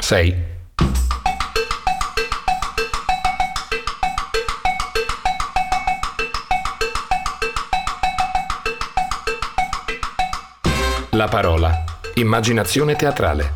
[0.00, 0.48] 6.
[11.10, 11.84] La parola.
[12.14, 13.54] Immaginazione teatrale.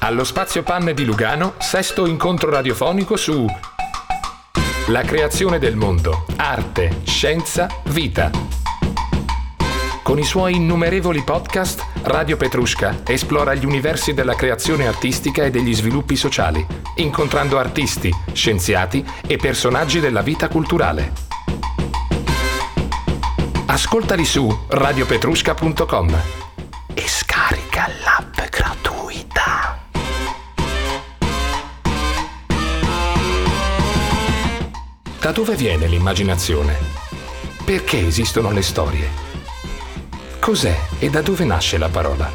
[0.00, 3.46] Allo Spazio Panne di Lugano, sesto incontro radiofonico su
[4.86, 8.47] La creazione del mondo, arte, scienza, vita.
[10.08, 15.74] Con i suoi innumerevoli podcast, Radio Petrusca esplora gli universi della creazione artistica e degli
[15.74, 21.12] sviluppi sociali, incontrando artisti, scienziati e personaggi della vita culturale.
[23.66, 26.22] Ascoltali su radiopetrusca.com
[26.94, 29.78] e scarica l'app gratuita.
[35.20, 36.78] Da dove viene l'immaginazione?
[37.62, 39.27] Perché esistono le storie?
[40.40, 42.30] Cos'è e da dove nasce la parola?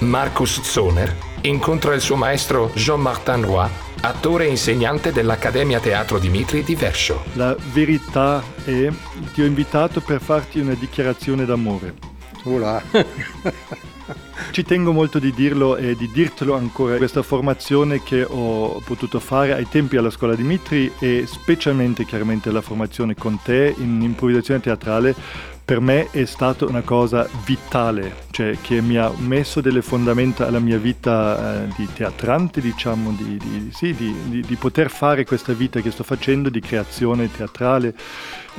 [0.00, 3.68] Marcus Zoner incontra il suo maestro Jean-Martin Roy
[4.00, 7.24] attore e insegnante dell'Accademia Teatro Dimitri di Verscio.
[7.32, 8.88] La verità è,
[9.32, 11.94] ti ho invitato per farti una dichiarazione d'amore.
[12.44, 12.80] Voilà.
[14.50, 16.96] Ci tengo molto di dirlo e di dirtelo ancora.
[16.96, 22.62] Questa formazione che ho potuto fare ai tempi alla scuola Dimitri e specialmente chiaramente la
[22.62, 25.14] formazione con te in improvvisazione teatrale
[25.68, 30.60] per me è stata una cosa vitale, cioè che mi ha messo delle fondamenta alla
[30.60, 35.80] mia vita eh, di teatrante, diciamo, di, di, sì, di, di, poter fare questa vita
[35.80, 37.94] che sto facendo di creazione teatrale.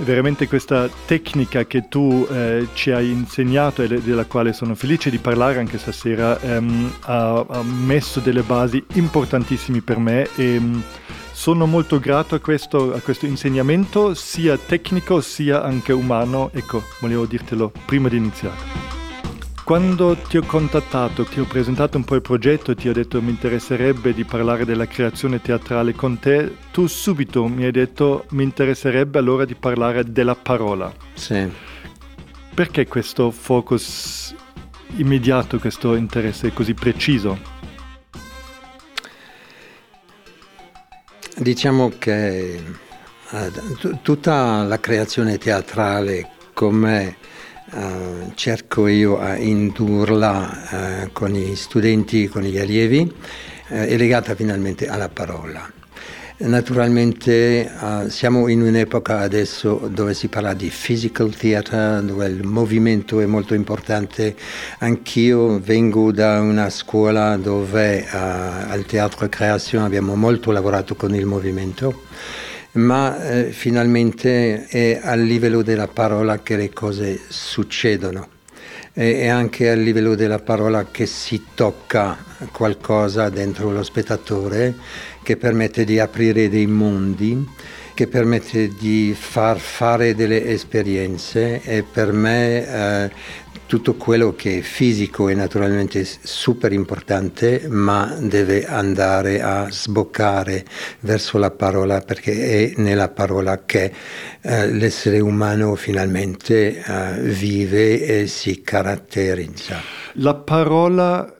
[0.02, 5.18] Veramente questa tecnica che tu eh, ci hai insegnato e della quale sono felice di
[5.18, 10.62] parlare anche stasera ehm, ha, ha, messo delle basi importantissime per me e
[11.34, 16.50] sono molto grato a questo, a questo, insegnamento, sia tecnico sia anche umano.
[16.54, 18.99] Ecco, volevo dirtelo prima di iniziare.
[19.70, 23.30] Quando ti ho contattato, ti ho presentato un po' il progetto, ti ho detto mi
[23.30, 29.20] interesserebbe di parlare della creazione teatrale con te, tu subito mi hai detto mi interesserebbe
[29.20, 30.92] allora di parlare della parola.
[31.14, 31.48] Sì.
[32.52, 34.34] Perché questo focus
[34.96, 37.38] immediato, questo interesse così preciso?
[41.38, 47.18] Diciamo che eh, t- tutta la creazione teatrale come
[47.72, 53.12] eh, cerco io a indurla eh, con i studenti, con gli allievi,
[53.70, 55.78] eh, è legata finalmente alla parola.
[56.42, 63.20] Naturalmente uh, siamo in un'epoca adesso dove si parla di physical theater, dove il movimento
[63.20, 64.38] è molto importante.
[64.78, 71.26] Anch'io vengo da una scuola dove uh, al Teatro Creazione abbiamo molto lavorato con il
[71.26, 72.04] movimento,
[72.74, 78.38] ma eh, finalmente è a livello della parola che le cose succedono.
[78.92, 82.18] E anche a livello della parola che si tocca
[82.52, 84.76] qualcosa dentro lo spettatore
[85.24, 87.48] che permette di aprire dei mondi,
[87.94, 91.62] che permette di far fare delle esperienze.
[91.64, 92.68] E per me
[93.06, 93.12] eh,
[93.70, 100.66] tutto quello che è fisico è naturalmente super importante, ma deve andare a sboccare
[101.02, 103.94] verso la parola perché è nella parola che
[104.42, 109.80] eh, l'essere umano finalmente eh, vive e si caratterizza.
[110.14, 111.32] La parola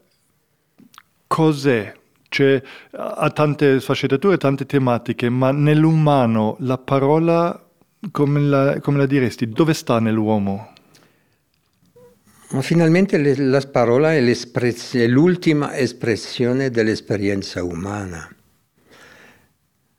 [1.26, 1.92] cos'è?
[2.30, 2.62] Cioè,
[2.92, 7.60] ha tante sfaccettature, tante tematiche, ma nell'umano la parola,
[8.12, 10.69] come la, come la diresti, dove sta nell'uomo?
[12.52, 18.28] Ma finalmente le, la parola è, è l'ultima espressione dell'esperienza umana.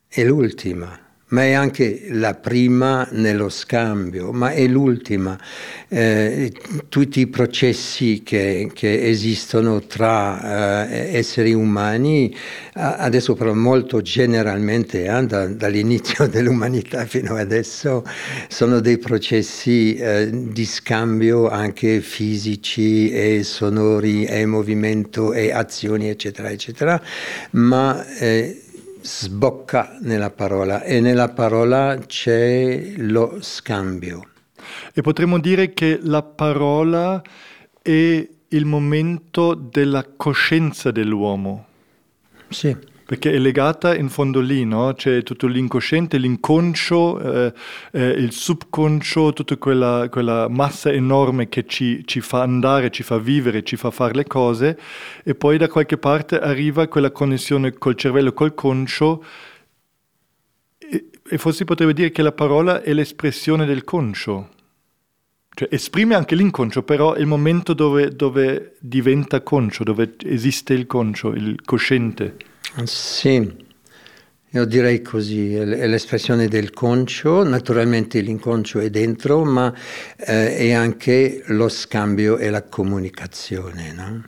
[0.07, 5.37] È l'ultima ma è anche la prima nello scambio, ma è l'ultima.
[5.87, 6.51] Eh,
[6.89, 12.35] tutti i processi che, che esistono tra eh, esseri umani,
[12.73, 18.03] adesso però molto generalmente, eh, da, dall'inizio dell'umanità fino adesso,
[18.49, 26.49] sono dei processi eh, di scambio anche fisici e sonori e movimento e azioni, eccetera,
[26.49, 27.01] eccetera,
[27.51, 28.63] ma eh,
[29.01, 34.29] sbocca nella parola e nella parola c'è lo scambio.
[34.93, 37.21] E potremmo dire che la parola
[37.81, 41.65] è il momento della coscienza dell'uomo.
[42.49, 44.93] Sì perché è legata in fondo lì, no?
[44.93, 47.53] c'è tutto l'incosciente, l'inconscio, eh,
[47.91, 53.17] eh, il subconscio, tutta quella, quella massa enorme che ci, ci, fa andare, ci fa
[53.17, 54.79] vivere, ci fa fare le cose
[55.25, 59.21] e poi da qualche parte arriva quella connessione col cervello, col conscio
[60.77, 64.51] e, e forse potrebbe dire che la parola è l'espressione del conscio.
[65.53, 70.87] Cioè esprime anche l'inconscio, però è il momento dove, dove diventa conscio, dove esiste il
[70.87, 72.50] conscio, il cosciente.
[72.83, 73.69] Sì,
[74.53, 79.73] io direi così, è l'espressione del conscio, naturalmente l'inconscio è dentro, ma
[80.17, 83.93] eh, è anche lo scambio e la comunicazione.
[83.93, 84.25] No?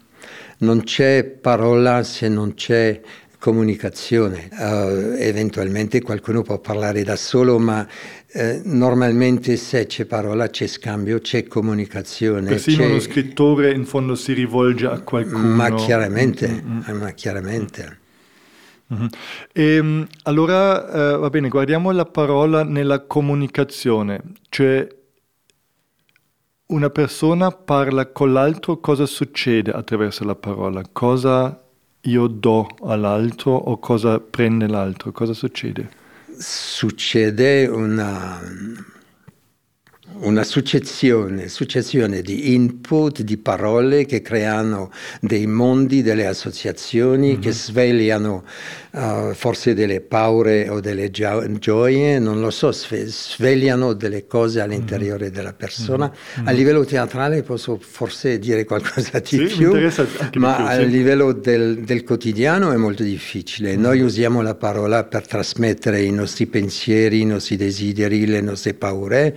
[0.59, 3.01] Non c'è parola se non c'è
[3.37, 4.47] comunicazione.
[4.51, 7.85] Uh, eventualmente qualcuno può parlare da solo, ma
[8.31, 12.47] eh, normalmente se c'è parola c'è scambio, c'è comunicazione.
[12.47, 12.85] Persino c'è...
[12.85, 15.43] uno scrittore in fondo si rivolge a qualcuno.
[15.43, 16.97] Ma chiaramente, mm-hmm.
[16.97, 17.97] ma chiaramente.
[18.93, 19.05] Mm-hmm.
[19.53, 24.87] E, ehm, allora, eh, va bene, guardiamo la parola nella comunicazione, cioè
[26.67, 30.81] una persona parla con l'altro, cosa succede attraverso la parola?
[30.91, 31.61] Cosa
[32.01, 35.11] io do all'altro o cosa prende l'altro?
[35.11, 35.89] Cosa succede?
[36.37, 38.41] Succede una
[40.19, 47.41] una successione, successione, di input, di parole che creano dei mondi, delle associazioni, mm-hmm.
[47.41, 48.43] che svegliano
[48.91, 54.61] uh, forse delle paure o delle gio- gioie, non lo so, sve- svegliano delle cose
[54.61, 55.33] all'interiore mm-hmm.
[55.33, 56.11] della persona.
[56.11, 56.47] Mm-hmm.
[56.47, 60.89] A livello teatrale posso forse dire qualcosa di sì, più, ma più, a sì.
[60.89, 63.75] livello del, del, quotidiano è molto difficile.
[63.75, 69.35] Noi usiamo la parola per trasmettere i nostri pensieri, i nostri desideri, le nostre paure.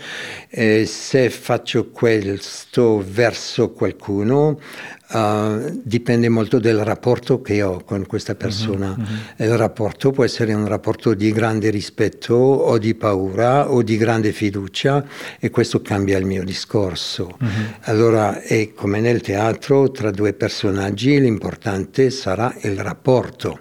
[0.66, 4.58] Eh, se faccio questo verso qualcuno,
[5.12, 8.88] uh, dipende molto dal rapporto che ho con questa mhm, persona.
[8.88, 9.46] Uh-huh, uh-huh.
[9.46, 14.32] Il rapporto può essere un rapporto di grande rispetto o di paura o di grande
[14.32, 15.04] fiducia
[15.38, 17.36] e questo cambia il mio discorso.
[17.40, 17.48] Uh-huh.
[17.82, 23.60] Allora è come nel teatro, tra due personaggi l'importante sarà il rapporto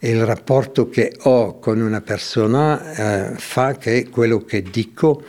[0.00, 5.22] il rapporto che ho con una persona eh, fa che quello che dico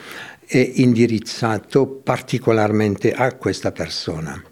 [0.52, 4.44] è indirizzato particolarmente a questa persona.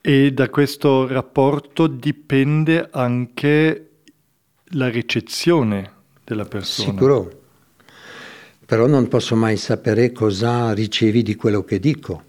[0.00, 3.88] E da questo rapporto dipende anche
[4.74, 5.94] la ricezione
[6.24, 6.92] della persona.
[6.92, 7.42] Sicuro,
[8.64, 12.26] però non posso mai sapere cosa ricevi di quello che dico.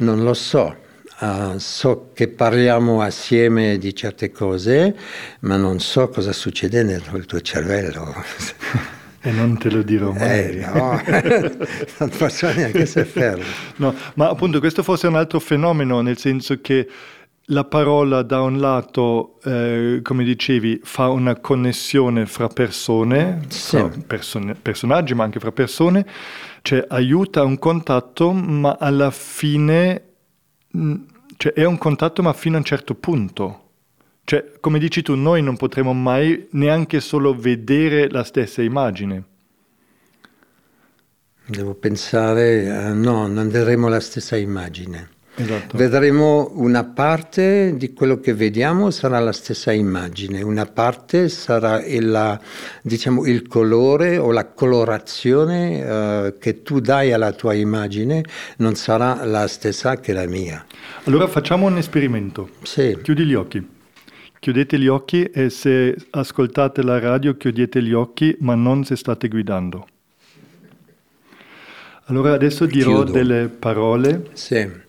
[0.00, 0.84] Non lo so.
[1.20, 4.94] Uh, so che parliamo assieme di certe cose,
[5.40, 8.14] ma non so cosa succede nel tuo cervello.
[9.28, 10.56] E non te lo dirò mai.
[10.58, 11.02] Eh, no,
[11.98, 13.44] non posso neanche saperlo.
[13.76, 16.88] no, ma appunto questo forse è un altro fenomeno, nel senso che
[17.50, 23.76] la parola da un lato, eh, come dicevi, fa una connessione fra persone, sì.
[23.76, 26.06] fra person- personaggi, ma anche fra persone,
[26.62, 30.04] cioè aiuta un contatto, ma alla fine,
[30.74, 30.94] mm,
[31.36, 33.67] cioè è un contatto ma fino a un certo punto.
[34.28, 39.22] Cioè, come dici tu, noi non potremo mai neanche solo vedere la stessa immagine.
[41.46, 45.08] Devo pensare, uh, no, non vedremo la stessa immagine.
[45.34, 45.78] Esatto.
[45.78, 52.38] Vedremo una parte di quello che vediamo sarà la stessa immagine, una parte sarà il,
[52.82, 58.22] diciamo, il colore o la colorazione uh, che tu dai alla tua immagine
[58.58, 60.66] non sarà la stessa che la mia.
[61.04, 62.50] Allora facciamo un esperimento.
[62.62, 62.98] Sì.
[63.00, 63.76] Chiudi gli occhi.
[64.40, 69.28] Chiudete gli occhi e se ascoltate la radio chiudete gli occhi, ma non se state
[69.28, 69.86] guidando.
[72.04, 73.12] Allora adesso dirò Chiudo.
[73.12, 74.30] delle parole.
[74.32, 74.86] Sì.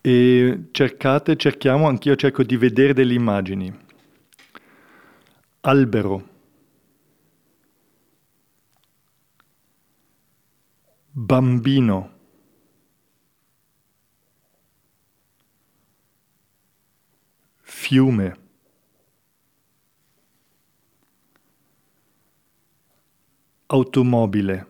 [0.00, 3.72] E cercate, cerchiamo, anch'io cerco di vedere delle immagini.
[5.60, 6.28] Albero.
[11.10, 12.10] Bambino.
[17.60, 18.41] Fiume.
[23.72, 24.66] Automobile.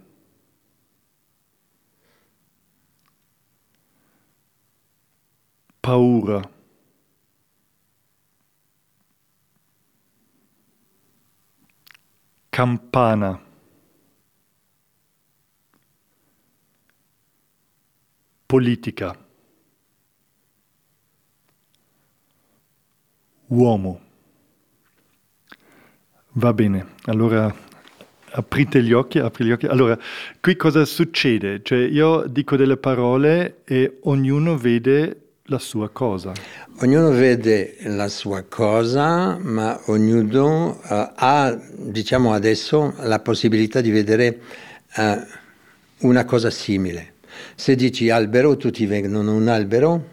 [5.80, 6.48] Paura.
[12.50, 13.40] Campana.
[18.46, 19.16] Politica.
[23.48, 24.00] Uomo.
[26.34, 27.71] Va bene allora
[28.32, 29.66] aprite gli occhi, apri gli occhi.
[29.66, 29.98] Allora,
[30.40, 31.60] qui cosa succede?
[31.62, 36.32] Cioè, io dico delle parole e ognuno vede la sua cosa.
[36.80, 44.40] Ognuno vede la sua cosa, ma ognuno uh, ha, diciamo adesso, la possibilità di vedere
[44.96, 47.14] uh, una cosa simile.
[47.54, 50.04] Se dici albero, tutti vedono un albero,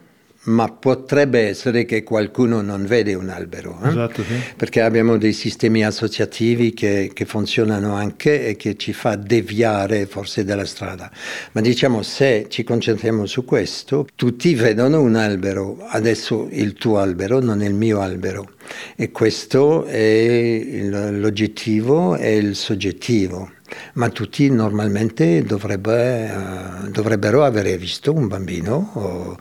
[0.50, 3.90] ma potrebbe essere che qualcuno non vede un albero, eh?
[3.90, 4.34] esatto, sì.
[4.56, 10.44] perché abbiamo dei sistemi associativi che, che, funzionano anche e che ci fa deviare forse
[10.44, 11.12] dalla strada.
[11.52, 17.40] Ma diciamo se ci concentriamo su questo, tutti vedono un albero, adesso il tuo albero
[17.40, 18.52] non è il mio albero
[18.96, 23.52] e questo è l'oggettivo e il soggettivo
[23.94, 29.38] ma tutti normalmente dovrebbe, uh, dovrebbero avere visto un bambino o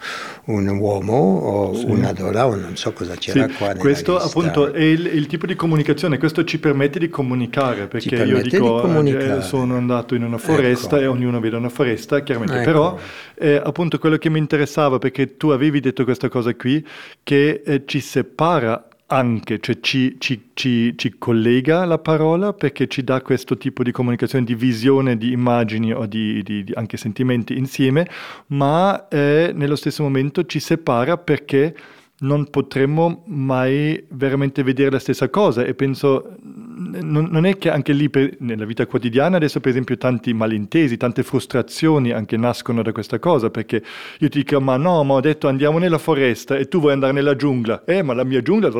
[0.46, 1.84] un uomo o sì.
[1.86, 3.74] una donna o non so cosa c'era sì, qua.
[3.74, 4.28] Questo lista.
[4.28, 9.02] appunto è il, il, tipo di comunicazione, questo ci permette di comunicare, perché io dico
[9.04, 11.04] eh, sono andato in una foresta ecco.
[11.04, 12.64] e ognuno vede una foresta, chiaramente, ecco.
[12.64, 12.98] però
[13.34, 16.86] eh, appunto quello che mi interessava, perché tu avevi detto questa cosa qui,
[17.22, 23.02] che eh, ci separa anche, cioè ci, ci, ci, ci, collega la parola perché ci
[23.02, 27.56] dà questo tipo di comunicazione, di visione, di immagini o di, di, di anche sentimenti
[27.56, 28.06] insieme,
[28.48, 31.74] ma eh, nello stesso momento ci separa perché
[32.20, 35.64] non potremmo mai veramente vedere la stessa cosa.
[35.64, 39.96] E penso non, non è che anche lì per, nella vita quotidiana adesso per esempio
[39.96, 43.82] tanti malintesi, tante frustrazioni anche nascono da questa cosa perché
[44.18, 47.12] io ti dico ma no ma ho detto andiamo nella foresta e tu vuoi andare
[47.12, 47.84] nella giungla.
[47.84, 48.70] Eh ma la mia giungla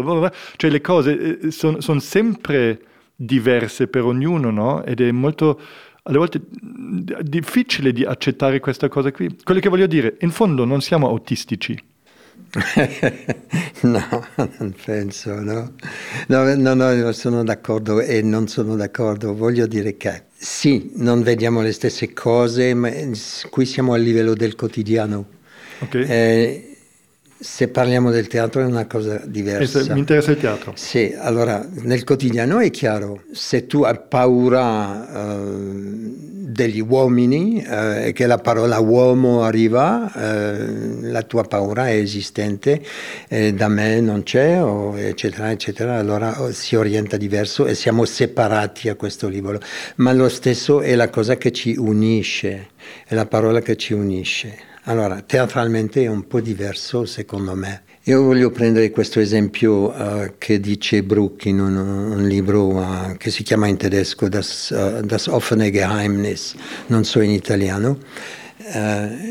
[0.56, 2.80] cioè le cose eh, sono son sempre
[3.14, 4.84] diverse per ognuno no?
[4.84, 5.60] ed è molto
[6.04, 6.40] alle volte
[7.20, 9.36] difficile di accettare questa cosa qui.
[9.42, 11.87] Quello che voglio dire in fondo non siamo autistici
[13.82, 15.74] no, non penso, no.
[16.28, 19.34] No, no, no, sono d'accordo e non sono d'accordo.
[19.34, 22.90] Voglio dire che sì, non vediamo le stesse cose, ma
[23.50, 25.26] qui siamo a livello del quotidiano.
[25.80, 26.06] Okay.
[26.08, 26.67] Eh,
[27.40, 29.92] se parliamo del teatro è una cosa diversa.
[29.92, 30.72] mi interessa il teatro.
[30.74, 38.26] Sì, allora nel quotidiano è chiaro, se tu hai paura uh, degli uomini e che
[38.26, 42.82] la parola uomo arriva, uh, la tua paura è esistente,
[43.28, 48.04] eh, da me non c'è, o, eccetera, eccetera, allora oh, si orienta diverso e siamo
[48.04, 49.60] separati a questo livello.
[49.96, 52.70] Ma lo stesso è la cosa che ci unisce,
[53.06, 54.66] è la parola che ci unisce.
[54.88, 57.82] Allora, teatralmente è un po' diverso secondo me.
[58.04, 63.30] Io voglio prendere questo esempio uh, che dice Bruck in un, un libro uh, che
[63.30, 66.54] si chiama in tedesco Das, uh, das offene Geheimnis,
[66.86, 67.98] non so in italiano.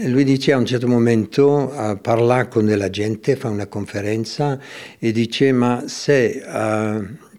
[0.05, 4.59] lui dice a un certo momento, parla con della gente, fa una conferenza
[4.97, 6.41] e dice ma se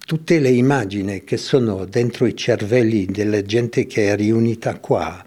[0.08, 5.22] tutte le immagini che sono dentro i cervelli della gente che è riunita qua,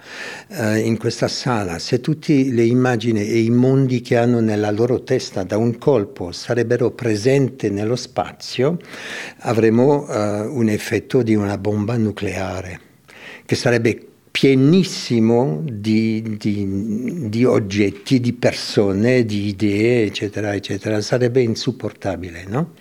[0.47, 5.03] eh, in questa sala, se tutte le immagini e i mondi che hanno nella loro
[5.03, 8.79] testa da un colpo sarebbero presenti nello spazio,
[9.41, 12.79] avremo eh, un effetto di una bomba nucleare
[13.45, 21.01] che sarebbe pienissimo di, di, di, oggetti, di persone, di idee, eccetera, eccetera.
[21.01, 22.71] Sarebbe insupportabile, no?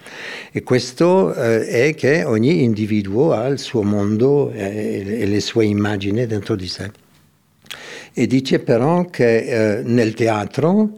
[0.53, 5.65] E questo eh, è che ogni individuo ha il suo mondo eh, e le sue
[5.65, 6.91] immagini dentro di sé.
[8.13, 10.91] E dice però che eh, nel teatro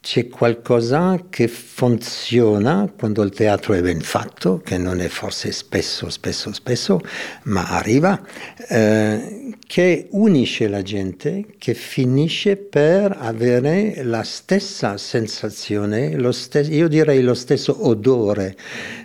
[0.00, 6.08] c'è qualcosa che funziona quando il teatro è ben fatto, che non è forse spesso,
[6.08, 7.00] spesso, spesso,
[7.44, 8.20] ma arriva,
[8.68, 17.20] eh, che unisce la gente, che finisce per avere la stessa sensazione, stesso, io direi
[17.20, 18.56] lo stesso odore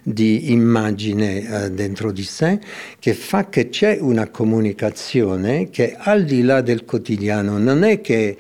[0.04, 2.60] di immagine eh, dentro di sé,
[3.00, 8.38] che fa che c'è una comunicazione che al di là del quotidiano non è che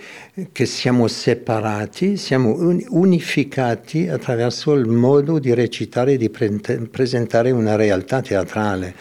[0.52, 6.60] che siamo separati, siamo unificati attraverso il modo di recitare e di pre-
[6.90, 8.96] presentare una realtà teatrale.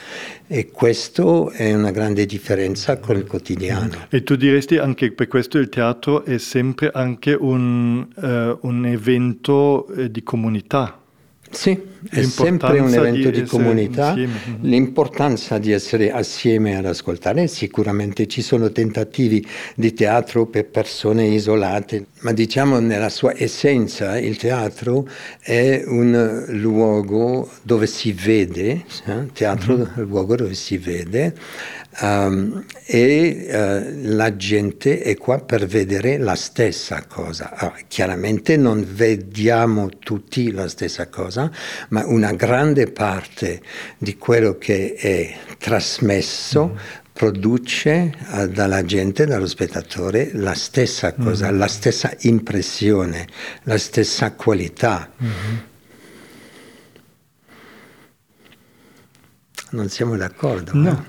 [0.47, 4.07] E questo è una grande differenza con il quotidiano.
[4.11, 9.87] E tu diresti anche per questo il teatro è sempre anche un, uh, un evento
[9.89, 11.02] eh, di comunità?
[11.53, 11.79] Sì,
[12.11, 14.09] è sempre un evento di, di comunità.
[14.09, 14.33] Insieme.
[14.49, 14.59] Mm-hmm.
[14.63, 22.07] L'importanza di essere assieme ad ascoltare, sicuramente ci sono tentativi di teatro per persone isolate,
[22.21, 25.07] ma diciamo nella sua essenza il teatro
[25.41, 29.27] è un luogo dove si vede, eh?
[29.33, 31.35] teatro è un luogo dove si vede
[32.01, 37.53] Um, e uh, la gente è qua per vedere la stessa cosa.
[37.55, 41.51] Allora, chiaramente non vediamo tutti la stessa cosa,
[41.91, 43.61] ma una grande parte
[43.99, 46.77] di quello che è trasmesso mm.
[47.13, 51.59] produce uh, dalla gente, dallo spettatore, la stessa cosa, mm.
[51.59, 53.27] la stessa impressione,
[53.65, 55.13] la stessa qualità.
[55.23, 55.71] Mm-hmm.
[59.73, 60.73] Non siamo d'accordo?
[60.75, 61.05] No.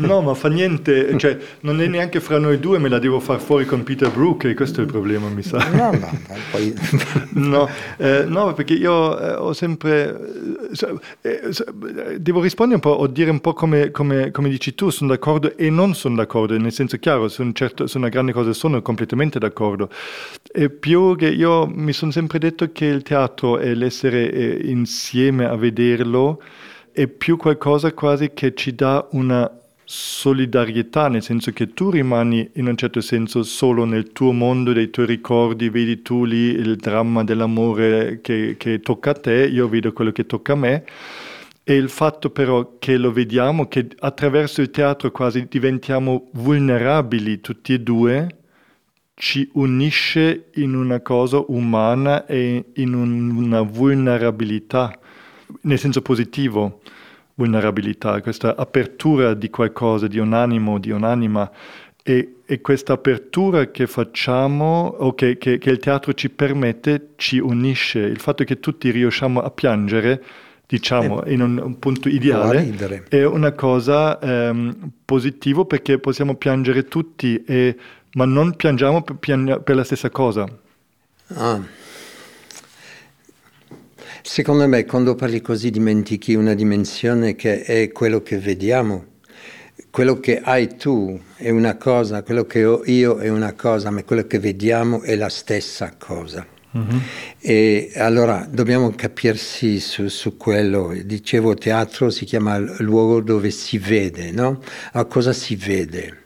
[0.00, 3.38] No, ma fa niente, cioè non è neanche fra noi due, me la devo far
[3.38, 5.58] fuori con Peter Brook e questo è il problema, mi sa.
[5.70, 6.18] No, no,
[6.50, 6.74] poi...
[7.34, 7.68] no,
[7.98, 10.18] eh, no, perché io eh, ho sempre...
[11.20, 15.10] Eh, devo rispondere un po' o dire un po' come, come, come dici tu, sono
[15.10, 18.52] d'accordo e non sono d'accordo, nel senso chiaro, su, un certo, su una grande cosa
[18.54, 19.90] sono completamente d'accordo.
[20.50, 25.46] E più che io mi sono sempre detto che il teatro e l'essere eh, insieme
[25.46, 26.40] a vederlo
[26.92, 29.50] è più qualcosa quasi che ci dà una
[29.84, 34.88] solidarietà, nel senso che tu rimani in un certo senso solo nel tuo mondo, dei
[34.90, 39.92] tuoi ricordi, vedi tu lì il dramma dell'amore che, che tocca a te, io vedo
[39.92, 40.84] quello che tocca a me.
[41.64, 47.74] E il fatto però che lo vediamo, che attraverso il teatro quasi diventiamo vulnerabili tutti
[47.74, 48.28] e due,
[49.14, 54.98] ci unisce in una cosa umana e in un, una vulnerabilità,
[55.62, 56.80] nel senso positivo,
[57.34, 61.50] vulnerabilità, questa apertura di qualcosa, di un animo, di un'anima.
[62.02, 67.38] E, e questa apertura che facciamo o che, che, che il teatro ci permette ci
[67.38, 68.00] unisce.
[68.00, 70.24] Il fatto che tutti riusciamo a piangere
[70.66, 76.84] diciamo, eh, in un, un, punto ideale, è una cosa ehm, positiva perché possiamo piangere
[76.84, 77.76] tutti e
[78.12, 80.46] ma non piangiamo per, per la stessa cosa.
[81.34, 81.60] Ah.
[84.22, 89.06] Secondo me quando parli così dimentichi una dimensione che è quello che vediamo.
[89.90, 94.04] Quello che hai tu è una cosa, quello che ho io è una cosa, ma
[94.04, 96.46] quello che vediamo è la stessa cosa.
[96.76, 96.98] Mm-hmm.
[97.40, 100.94] E allora dobbiamo capirsi su, su, quello.
[101.04, 104.60] Dicevo, teatro si chiama luogo dove si vede, no?
[104.92, 106.19] A cosa si vede?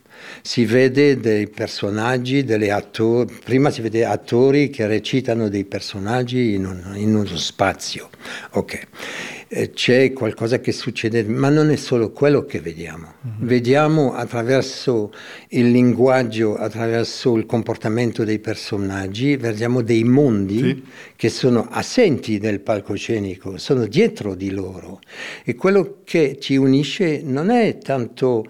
[0.47, 6.67] Si vede dei personaggi, delle attori, prima si vede attori che recitano dei personaggi in,
[6.67, 8.11] un, in uno spazio.
[8.51, 8.83] Okay.
[9.49, 13.15] Eh, c'è qualcosa che succede, ma non è solo quello che vediamo.
[13.27, 13.49] Mm-hmm.
[13.49, 15.15] Vediamo attraverso
[15.49, 20.85] il linguaggio, attraverso il comportamento dei personaggi, vediamo dei mondi sì.
[21.17, 25.01] che sono assenti nel palcoscenico, sono dietro di loro.
[25.43, 28.45] E quello che ci unisce non è tanto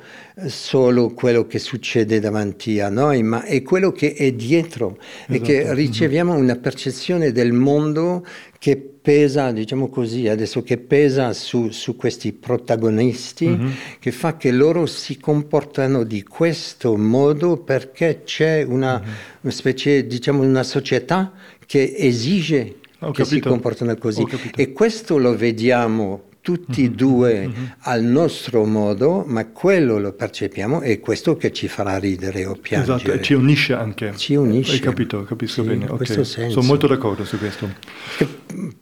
[0.47, 5.33] solo quello che succede davanti a noi, ma è quello che è dietro esatto.
[5.33, 5.75] e che mm-hmm.
[5.75, 8.27] riceviamo una percezione del mondo
[8.59, 13.71] che pesa, diciamo così, adesso che pesa su, su questi protagonisti, mm-hmm.
[14.01, 19.15] che fa che loro si comportano di questo modo perché c'è una, mm-hmm.
[19.43, 21.33] una specie, diciamo, una società
[21.65, 23.25] che esige Ho che capito.
[23.25, 24.27] si comportano così.
[24.57, 26.95] E questo lo vediamo tutti e mm-hmm.
[26.95, 27.65] due mm-hmm.
[27.85, 32.97] al nostro modo, ma quello lo percepiamo e questo che ci farà ridere o piangere.
[32.97, 34.13] Esatto, e ci unisce anche.
[34.15, 34.73] Ci unisce.
[34.73, 35.87] Hai capito, capisco sì, bene.
[35.89, 36.23] Okay.
[36.23, 37.67] Sono molto d'accordo su questo.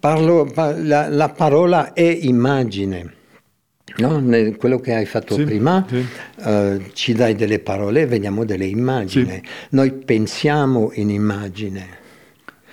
[0.01, 3.15] Parlo, la, la parola è immagine.
[3.99, 4.21] No?
[4.57, 6.05] quello che hai fatto sì, prima, sì.
[6.39, 9.35] Uh, ci dai delle parole, vediamo delle immagini.
[9.35, 9.43] Sì.
[9.71, 12.01] Noi pensiamo in immagine.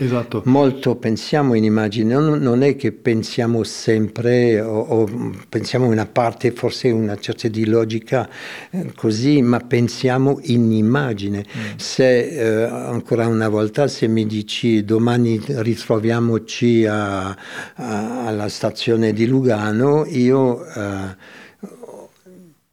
[0.01, 0.43] Esatto.
[0.45, 6.05] Molto pensiamo in immagini, non, non è che pensiamo sempre o, o, pensiamo in una
[6.05, 8.29] parte, forse una certa di logica
[8.69, 11.39] eh, così, ma pensiamo in immagine.
[11.45, 11.75] Mm.
[11.75, 19.27] Se eh, ancora una volta, se mi dici domani ritroviamoci a, a, alla stazione di
[19.27, 20.65] Lugano, io...
[20.65, 21.47] Eh,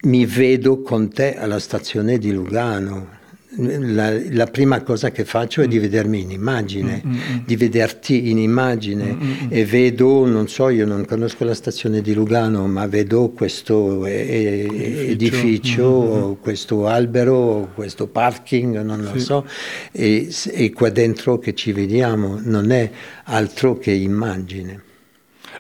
[0.06, 3.15] mi vedo con te alla stazione di Lugano,
[3.56, 5.80] la, la, prima cosa che faccio è di mm.
[5.80, 10.48] vedermi in immagine, mm, mm, mm, di vederti in immagine mm, mm, e vedo, non
[10.48, 14.66] so, io non conosco la stazione di Lugano, ma vedo questo e,
[15.08, 19.20] edificio, questo albero, questo parking, non lo sì.
[19.20, 19.46] so,
[19.92, 22.90] e, e qua dentro che ci vediamo non è
[23.24, 24.85] altro che immagine.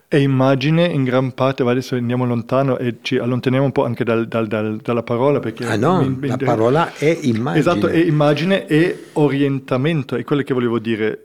[0.08, 4.28] E immagine in gran parte, adesso andiamo lontano e ci allontaniamo un po' anche dal,
[4.28, 5.40] dal, dal, dalla parola.
[5.40, 7.58] Perché ah no, mi, mi, la parola è immagine.
[7.58, 11.22] Esatto, è immagine e orientamento, è quello che volevo dire.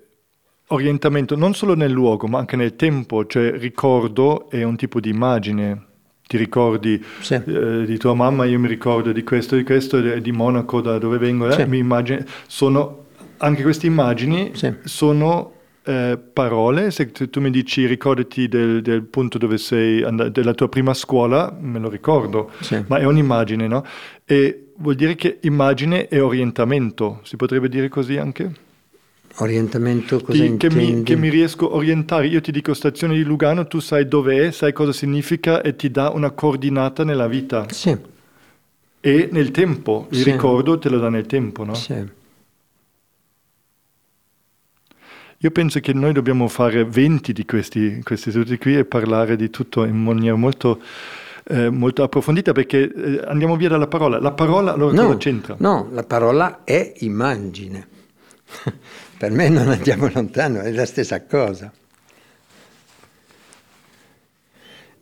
[0.67, 5.10] Orientamento non solo nel luogo, ma anche nel tempo, cioè ricordo è un tipo di
[5.10, 5.86] immagine.
[6.26, 7.34] Ti ricordi sì.
[7.34, 11.17] eh, di tua mamma, io mi ricordo di questo, di questo, di Monaco, da dove
[11.17, 11.52] vengo, eh?
[11.52, 11.65] sì.
[11.65, 14.74] mi immagine, sono, anche queste immagini sì.
[14.86, 15.60] sono
[15.91, 20.69] eh, parole, se tu mi dici ricordati del, del punto dove sei andato, della tua
[20.69, 22.82] prima scuola, me lo ricordo, sì.
[22.88, 23.86] ma è un'immagine, no?
[24.25, 28.51] E vuol dire che immagine è orientamento, si potrebbe dire così anche?
[29.38, 33.23] Orientamento cosa ti, che, mi, che mi, riesco a orientare, io ti dico stazione di
[33.23, 37.65] Lugano, tu sai dove è, sai cosa significa e ti dà una coordinata nella vita.
[37.69, 37.97] Sì.
[38.99, 40.32] E nel tempo, il sì.
[40.32, 41.73] ricordo te lo dà nel tempo, no?
[41.73, 42.19] Sì.
[45.43, 49.49] Io penso che noi dobbiamo fare 20 di questi, questi istituti qui e parlare di
[49.49, 50.80] tutto in maniera molto
[51.45, 54.19] eh, molto approfondita perché eh, andiamo via dalla parola.
[54.19, 55.56] La parola allora no, cosa c'entra?
[55.58, 57.88] No, la parola è immagine.
[59.17, 61.71] per me non andiamo lontano, è la stessa cosa.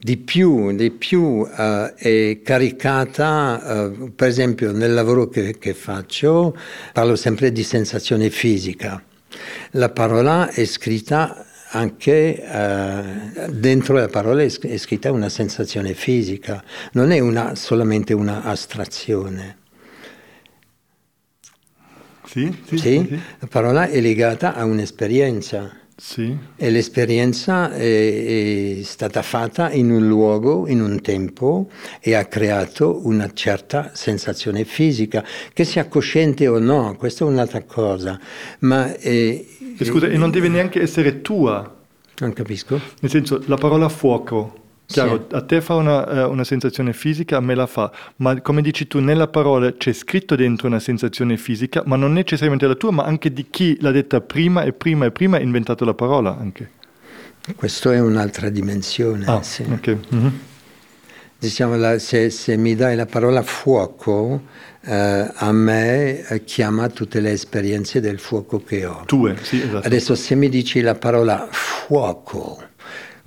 [0.02, 6.56] di più, di più uh, è caricata, uh, per esempio nel lavoro che, che, faccio
[6.93, 9.04] parlo sempre di sensazione fisica.
[9.72, 16.63] La parola è scritta anche uh, dentro la parola è, è, scritta una sensazione fisica,
[16.94, 19.58] non è una, solamente una astrazione.
[22.26, 23.06] Sì, sì, sì?
[23.08, 25.78] sì, La parola è legata a un'esperienza.
[26.00, 26.36] Sì.
[26.56, 33.06] E l'esperienza è, è, stata fatta in un luogo, in un tempo e ha creato
[33.06, 38.18] una certa sensazione fisica, che sia cosciente o no, questa è un'altra cosa.
[38.60, 39.46] Ma, eh,
[39.82, 41.76] Scusa, e non deve neanche essere tua.
[42.20, 42.80] Non capisco.
[43.02, 44.59] Nel senso, la parola fuoco
[44.91, 45.36] Chiaro, sì.
[45.36, 48.88] a te fa una, eh, una, sensazione fisica, a me la fa, ma come dici
[48.88, 53.04] tu, nella parola c'è scritto dentro una sensazione fisica, ma non necessariamente la tua, ma
[53.04, 56.71] anche di chi l'ha detta prima e prima e prima ha inventato la parola anche.
[57.56, 59.25] Questo è un'altra dimensione.
[59.25, 59.63] Ah, sì.
[59.69, 59.99] okay.
[60.12, 60.34] mm-hmm.
[61.38, 64.41] Diciamo, la, se, se, mi dai la parola fuoco,
[64.82, 69.04] eh, a me eh, chiama tutte le esperienze del fuoco che ho.
[69.06, 69.86] Tue, sì, esatto.
[69.86, 72.69] Adesso se mi dici la parola fuoco,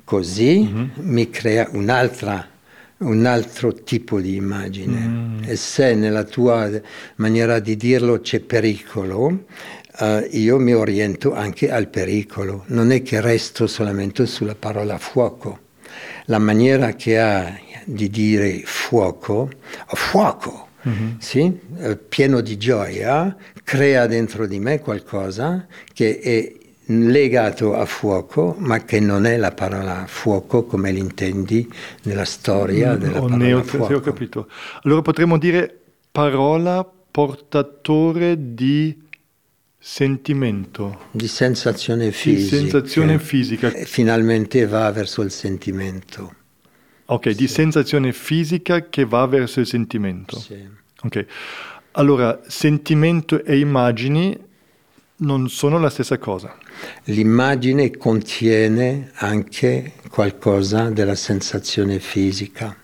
[0.04, 0.88] così mm-hmm.
[0.96, 2.48] mi crea un'altra
[3.02, 5.42] un altro tipo di immagine mm.
[5.44, 6.70] e se nella tua
[7.16, 9.44] maniera di dirlo c'è pericolo,
[9.98, 15.58] uh, io mi oriento anche al pericolo, non è che resto solamente sulla parola fuoco.
[16.26, 19.50] La maniera che ha di dire fuoco,
[19.88, 21.18] fuoco, mm-hmm.
[21.18, 21.58] sì?
[21.76, 28.84] uh, pieno di gioia, crea dentro di me qualcosa che è legato a fuoco, ma
[28.84, 31.70] che non è la parola fuoco come l'intendi
[32.02, 33.94] nella storia mm, della ho parola neo, fuoco.
[33.94, 34.48] Ho capito.
[34.82, 39.00] Allora potremmo dire parola portatore di
[39.78, 41.06] sentimento.
[41.10, 42.56] Di sensazione fisica.
[42.56, 43.70] Di sensazione fisica.
[43.70, 46.34] Finalmente va verso il sentimento.
[47.06, 47.36] Ok, sì.
[47.36, 50.38] di sensazione fisica che va verso il sentimento.
[50.38, 50.56] Sì.
[51.02, 51.26] Ok.
[51.92, 54.38] Allora, sentimento e immagini
[55.22, 56.56] non sono la stessa cosa.
[57.04, 62.76] L'immagine contiene anche qualcosa della sensazione fisica.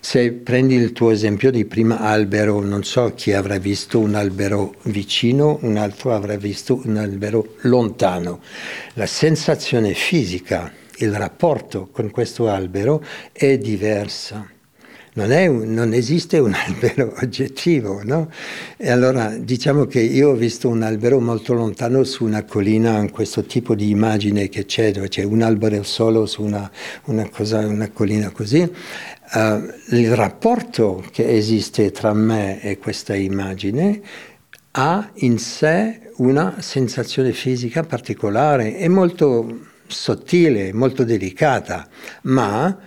[0.00, 4.76] Se prendi il tuo esempio di prima albero, non so chi avrà visto un albero
[4.84, 8.40] vicino, un altro avrà visto un albero lontano.
[8.94, 14.48] La sensazione fisica, il rapporto con questo albero è diversa
[15.16, 18.30] non, un, non, esiste un albero oggettivo, no?
[18.76, 23.10] E allora diciamo che io ho visto un albero molto lontano su una collina, in
[23.10, 26.70] questo tipo di immagine che c'è, dove c'è un albero solo su una,
[27.04, 28.60] una, cosa, una collina così.
[29.32, 34.00] Uh, il rapporto che esiste tra me e questa immagine
[34.72, 41.88] ha in sé una sensazione fisica particolare, è molto sottile, molto delicata,
[42.22, 42.78] ma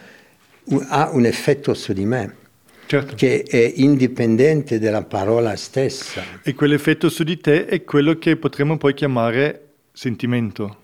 [0.87, 2.35] ha un effetto su di me.
[2.89, 3.13] Certo.
[3.15, 6.23] che è indipendente dalla parola stessa.
[6.41, 10.78] E quell'effetto su di te è quello che potremmo poi chiamare sentimento.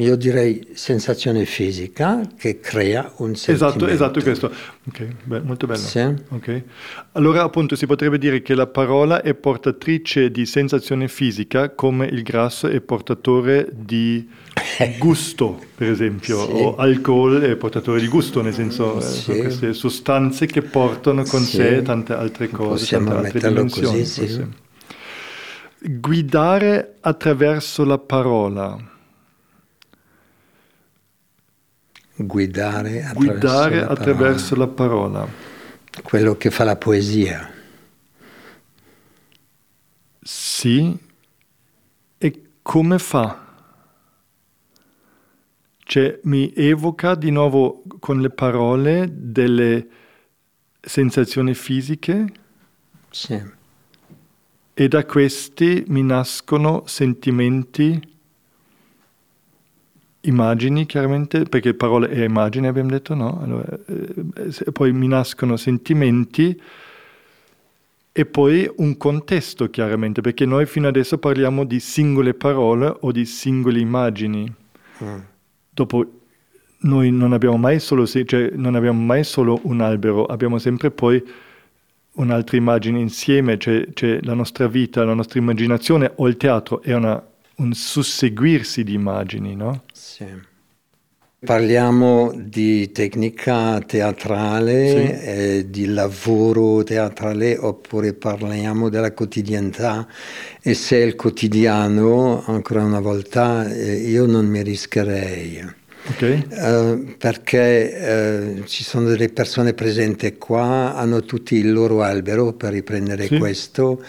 [0.00, 3.84] Io direi sensazione fisica che crea un sentimento.
[3.84, 4.50] Esatto, esatto questo.
[4.88, 5.78] Ok, beh, molto bello.
[5.78, 6.14] Sì.
[6.30, 6.64] Okay.
[7.12, 12.22] Allora appunto si potrebbe dire che la parola è portatrice di sensazione fisica come il
[12.22, 14.26] grasso è portatore di
[14.98, 16.50] gusto, per esempio, sì.
[16.50, 19.38] o alcol è portatore di gusto, nel senso eh, sì.
[19.38, 23.98] queste sostanze che portano con sé tante altre cose, Possiamo tante altre dimensioni.
[23.98, 24.46] Così, sì.
[25.82, 28.89] Guidare attraverso la parola.
[32.26, 34.66] Guidare attraverso, Guidare la, attraverso parola.
[34.66, 35.28] la parola.
[36.02, 37.50] Quello che fa la poesia.
[40.22, 40.96] Sì,
[42.18, 43.48] e come fa?
[45.78, 49.88] Cioè mi evoca di nuovo con le parole delle
[50.80, 52.32] sensazioni fisiche
[53.10, 53.42] sì.
[54.72, 58.18] e da questi mi nascono sentimenti
[60.22, 63.40] immagini chiaramente, perché parole e immagini abbiamo detto, no?
[63.42, 66.60] Allora, eh, poi mi nascono sentimenti
[68.12, 73.24] e poi un contesto chiaramente, perché noi fino adesso parliamo di singole parole o di
[73.24, 74.52] singole immagini.
[75.02, 75.18] Mm.
[75.70, 76.20] Dopo
[76.80, 81.22] noi non abbiamo, mai solo, cioè, non abbiamo mai solo un albero, abbiamo sempre poi
[82.12, 86.92] un'altra immagine insieme, cioè, cioè la nostra vita, la nostra immaginazione o il teatro è
[86.92, 87.22] una
[87.60, 89.84] un susseguirsi di immagini, no?
[89.92, 90.48] Sì.
[91.42, 95.26] Parliamo di tecnica teatrale, sì.
[95.26, 100.06] eh, di lavoro teatrale oppure parliamo della quotidianità
[100.60, 105.78] e se è il quotidiano, ancora una volta, eh, io non mi rischierei.
[106.12, 106.46] Okay.
[106.50, 112.72] Uh, perché uh, ci sono delle persone presenti qua, hanno tutti il loro albero per
[112.72, 113.38] riprendere sì.
[113.38, 114.02] questo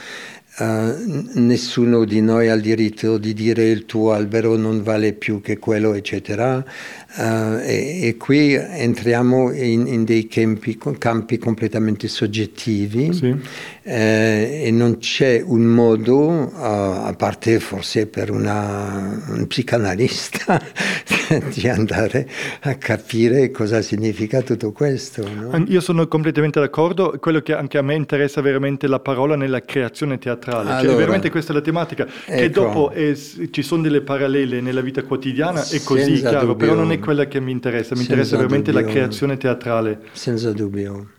[0.58, 5.40] Uh, nessuno di noi ha il diritto di dire il tuo albero non vale più
[5.40, 6.64] che quello, eccetera.
[7.14, 13.36] Uh, e, e, qui entriamo in, in dei campi, campi, completamente soggettivi sì.
[13.84, 20.62] eh, e non c'è un modo, uh, a parte forse per una, un psicanalista,
[21.54, 22.30] di andare
[22.62, 25.28] a capire cosa significa tutto questo.
[25.28, 25.66] No?
[25.68, 30.18] Io sono completamente d'accordo, quello che anche a me interessa veramente la parola nella creazione
[30.18, 32.40] teatrale, cioè, allora, cioè veramente questa è la tematica, ecco.
[32.40, 36.56] che dopo è, ci sono delle parallele nella vita quotidiana, è così, chiaro, dubbio.
[36.56, 38.86] però non è quella che mi interessa, mi interessa veramente dubbio.
[38.86, 40.00] la creazione teatrale.
[40.14, 41.10] Senza dubbio.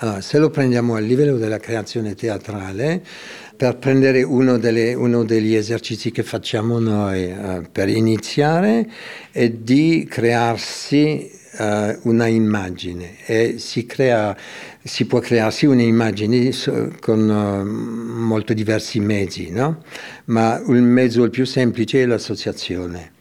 [0.00, 3.02] Allora, se lo prendiamo a livello della creazione teatrale,
[3.56, 8.88] per prendere uno, delle, uno degli esercizi che facciamo noi uh, per iniziare,
[9.32, 11.28] è di crearsi
[11.58, 14.36] uh, una immagine e si, crea,
[14.84, 16.52] si può crearsi un'immagine
[17.00, 19.82] con uh, molto diversi mezzi, no?
[20.26, 23.16] ma il mezzo più semplice è l'associazione.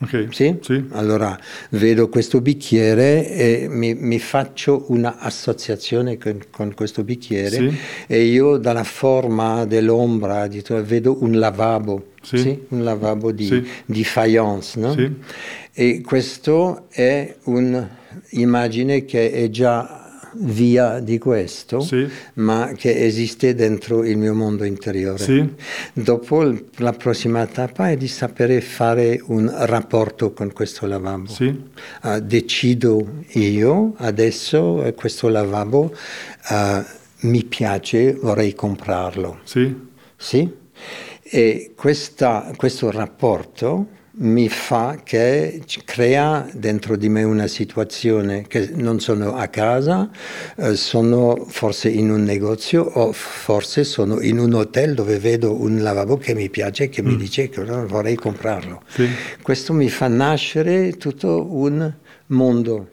[0.00, 0.28] Okay.
[0.30, 0.56] Sì?
[0.60, 0.84] sì?
[0.90, 1.36] Allora
[1.70, 7.76] vedo questo bicchiere e mi, mi faccio un'associazione con, con, questo bicchiere sì.
[8.06, 12.38] e io dalla forma dell'ombra di, vedo un lavabo, sì.
[12.38, 12.64] sì?
[12.68, 14.78] un lavabo di, di faience.
[14.78, 14.94] No?
[15.72, 20.07] E questo è un'immagine che è già
[20.40, 22.08] via di questo, sì.
[22.34, 25.18] ma che esiste dentro il mio mondo interiore.
[25.22, 25.48] Sì.
[25.92, 31.32] Dopo la prossima tappa è di sapere fare un rapporto con questo lavabo.
[31.32, 31.46] Sì.
[32.02, 35.92] Uh, decido io adesso eh, questo lavabo
[36.50, 36.84] uh,
[37.20, 39.40] mi piace, vorrei comprarlo.
[39.44, 39.74] Sì.
[40.16, 40.50] Sì?
[41.22, 49.00] E questa, questo rapporto mi fa che crea dentro di me una situazione che non
[49.00, 50.10] sono a casa,
[50.56, 55.82] eh, sono forse in un negozio o forse sono in un hotel dove vedo un
[55.82, 57.06] lavabo che mi piace e che mm.
[57.06, 58.82] mi dice che vorrei comprarlo.
[58.88, 59.08] Sì.
[59.42, 61.92] Questo mi fa nascere tutto un
[62.26, 62.88] mondo.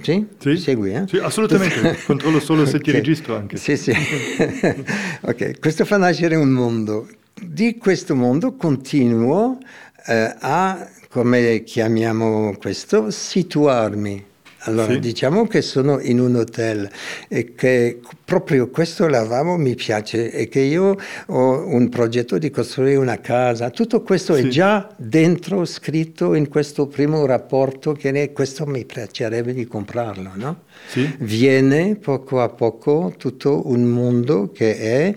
[0.00, 0.26] Sì?
[0.38, 0.56] sì?
[0.56, 1.04] Segui, eh?
[1.06, 1.98] Sì, assolutamente.
[2.06, 2.80] Controllo solo se okay.
[2.80, 3.56] ti registro anche.
[3.56, 3.92] Sì, sì.
[5.22, 7.08] ok, questo fa nascere un mondo.
[7.34, 9.58] Di questo mondo continuo
[10.06, 14.30] eh, a, come chiamiamo questo, situarmi.
[14.64, 15.00] Allora sì.
[15.00, 16.88] diciamo che sono in un hotel
[17.28, 18.00] e che
[18.32, 23.68] proprio questo lavabo mi piace e che io ho un progetto di costruire una casa.
[23.68, 24.46] Tutto questo sì.
[24.46, 30.30] è già dentro scritto in questo primo rapporto che ne, questo mi piacerebbe di comprarlo.
[30.36, 30.62] No?
[30.86, 31.14] Sì.
[31.18, 35.14] Viene poco a poco tutto un mondo che è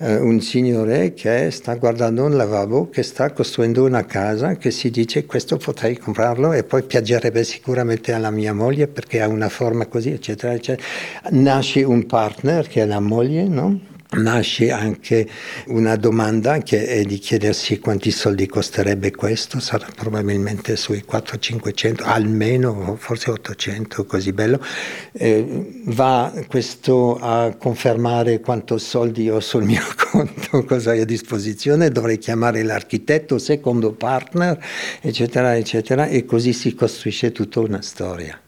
[0.00, 4.90] eh, un signore che sta guardando un lavabo, che sta costruendo una casa, che si
[4.90, 9.86] dice questo potrei comprarlo e poi piacerebbe sicuramente alla mia moglie perché ha una forma
[9.86, 10.86] così, eccetera, eccetera.
[11.30, 13.96] Nasce un partner che è la moglie, no?
[14.10, 15.28] nasce anche
[15.66, 22.96] una domanda che è di chiedersi quanti soldi costerebbe questo, sarà probabilmente sui 400-500, almeno
[22.98, 24.64] forse 800, così bello.
[25.12, 31.90] Eh, va questo a confermare quanto soldi ho sul mio conto, cosa hai a disposizione,
[31.90, 34.58] dovrei chiamare l'architetto, secondo partner,
[35.00, 38.40] eccetera, eccetera, e così si costruisce tutta una storia.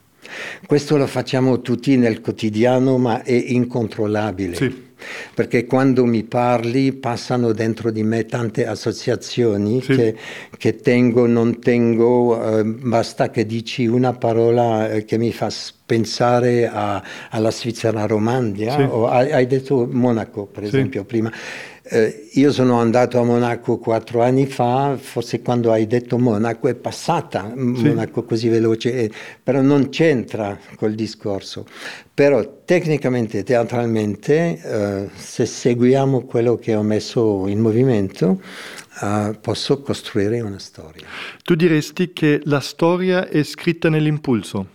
[0.66, 4.54] Questo lo facciamo tutti nel quotidiano, ma è incontrollabile.
[4.54, 4.88] Sì.
[5.34, 9.94] Perché quando mi parli passano dentro di me tante associazioni sì.
[9.94, 10.16] che,
[10.58, 15.48] che, tengo, non tengo, eh, basta che dici una parola eh, che mi fa
[15.86, 18.82] pensare a, alla Svizzera Romandia, sì.
[18.82, 21.32] o hai, hai, detto Monaco per esempio prima.
[21.92, 26.76] Eh, io sono andato a Monaco quattro anni fa, forse quando hai detto Monaco è
[26.76, 27.56] passata sì.
[27.56, 29.10] Monaco così veloce, eh,
[29.42, 31.66] però non c'entra col discorso.
[32.14, 38.40] Però tecnicamente, teatralmente, eh, se seguiamo quello che ho messo in movimento,
[39.02, 41.08] eh, posso costruire una storia.
[41.42, 44.66] Tu diresti che la storia è scritta nell'impulso?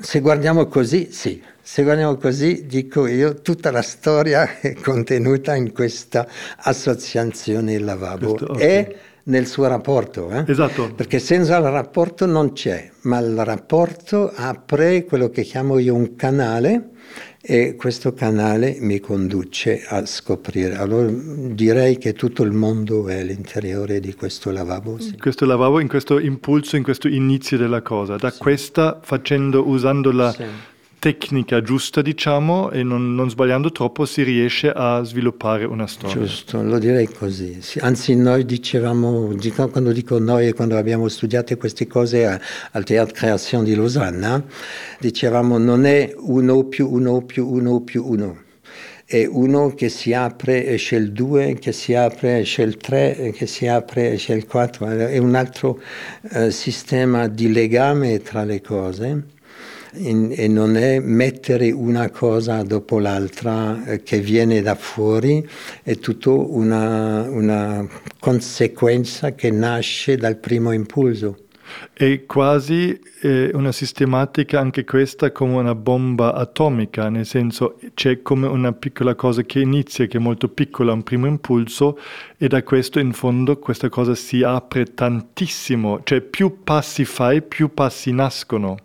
[0.00, 1.42] Se guardiamo così, sì.
[1.66, 8.52] Se guardiamo così, dico io, tutta la storia è contenuta in questa associazione lavabo Questo,
[8.52, 8.68] okay.
[8.68, 10.30] e nel suo rapporto.
[10.30, 10.44] Eh?
[10.46, 10.92] Esatto.
[10.94, 16.14] Perché senza il rapporto non c'è, ma il rapporto apre quello che chiamo io un
[16.16, 16.90] canale
[17.40, 20.76] e questo canale mi conduce a scoprire.
[20.76, 24.98] Allora direi che tutto il mondo è all'interiore di questo lavabo.
[24.98, 25.16] Sì.
[25.16, 28.38] Questo lavabo, in questo impulso, in questo inizio della cosa, da sì.
[28.38, 30.72] questa facendo, usando la sì
[31.04, 36.16] tecnica giusta, diciamo, e non, non, sbagliando troppo si riesce a sviluppare una storia.
[36.16, 37.60] Giusto, lo direi così.
[37.80, 39.34] Anzi, noi dicevamo,
[39.70, 42.40] quando dico noi, quando abbiamo studiato queste cose
[42.70, 44.42] al Teatro Creazione di Losanna,
[44.98, 48.38] dicevamo non è uno più uno più uno più uno
[49.04, 53.46] è uno che si apre esce il 2, che si apre esce il 3, che
[53.46, 55.78] si apre esce il 4, è un altro
[56.30, 59.32] eh, sistema di legame tra le cose
[59.94, 65.46] e non è mettere una cosa dopo l'altra eh, che viene da fuori,
[65.82, 67.86] è tutto una, una
[68.18, 71.38] conseguenza che nasce dal primo impulso.
[71.92, 78.46] È quasi eh, una sistematica anche questa come una bomba atomica, nel senso c'è come
[78.46, 81.98] una piccola cosa che inizia, che è molto piccola, un primo impulso,
[82.36, 87.72] e da questo in fondo questa cosa si apre tantissimo, cioè più passi fai, più
[87.72, 88.83] passi nascono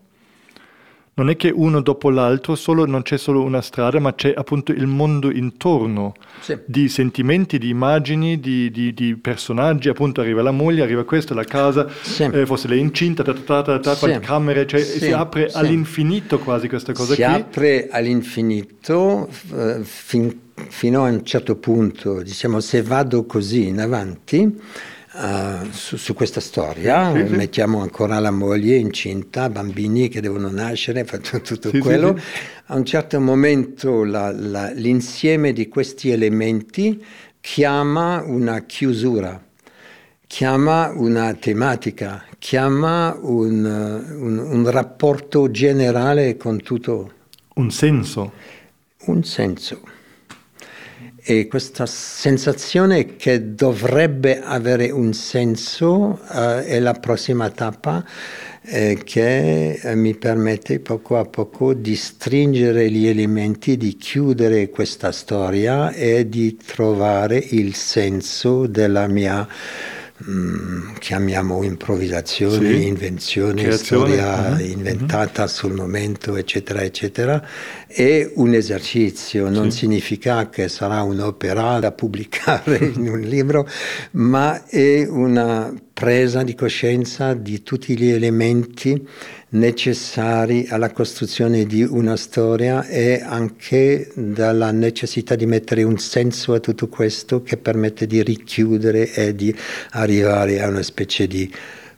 [1.20, 4.72] non è che uno dopo l'altro solo, non c'è solo una strada, ma c'è appunto
[4.72, 6.58] il mondo intorno sì.
[6.66, 9.90] di sentimenti, di immagini, di, di, di, personaggi.
[9.90, 12.24] Appunto arriva la moglie, arriva questo, la casa, sì.
[12.24, 14.18] eh, forse lei è incinta, ta, ta, ta, ta, sì.
[14.20, 17.34] camere, cioè si apre all'infinito quasi questa cosa si qui.
[17.34, 23.82] Si apre all'infinito eh, fin, fino a un certo punto, diciamo se vado così in
[23.82, 24.58] avanti
[25.20, 31.04] uh, su, su, questa storia, sì, mettiamo ancora la moglie incinta, bambini che devono nascere,
[31.44, 32.18] tutto sì, quello.
[32.18, 32.24] Sì,
[32.68, 37.04] a un certo momento la, la, l'insieme di questi elementi
[37.42, 39.44] chiama una chiusura,
[40.26, 47.14] chiama una tematica, chiama un, un, un rapporto generale con tutto.
[47.56, 48.32] Un senso.
[49.06, 49.98] Un senso
[51.30, 58.04] e questa sensazione che dovrebbe avere un senso eh, è la prossima tappa
[58.64, 65.12] eh, che eh, mi permette poco a poco di stringere gli elementi, di chiudere questa
[65.12, 69.48] storia e di trovare il senso della mia
[70.28, 72.88] Mm, chiamiamo improvvisazione, sì.
[72.88, 74.12] invenzione, Creazione.
[74.16, 74.60] storia uh-huh.
[74.60, 75.48] inventata uh-huh.
[75.48, 77.42] sul momento, eccetera, eccetera,
[77.88, 79.78] è un esercizio, non sì.
[79.78, 83.66] significa che sarà un'opera da pubblicare in un libro,
[84.12, 89.06] ma è una presa di coscienza di tutti gli elementi
[89.50, 96.62] necessari alla costruzione di una storia e anche dalla necessità di mettere un senso a
[96.62, 99.54] tutto questo che permette di richiudere e di
[99.92, 101.54] arrivare a una specie di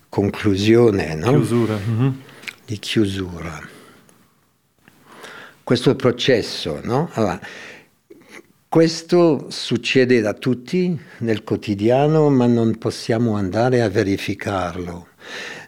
[0.10, 1.30] conclusione, no?
[1.30, 1.78] chiusura.
[1.78, 2.10] Mm-hmm.
[2.66, 3.70] di chiusura.
[5.62, 7.08] Questo processo, no?
[7.14, 7.40] Allora,
[8.72, 15.08] questo succede da tutti nel quotidiano, ma non possiamo andare a verificarlo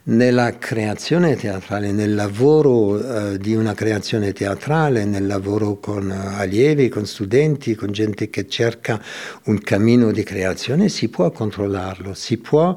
[0.06, 6.89] nella creazione teatrale, nel lavoro eh, di una creazione teatrale, nel lavoro con eh, allievi,
[6.89, 9.02] con studenti, con gente che cerca
[9.46, 12.76] un cammino di creazione, si può controllarlo, si può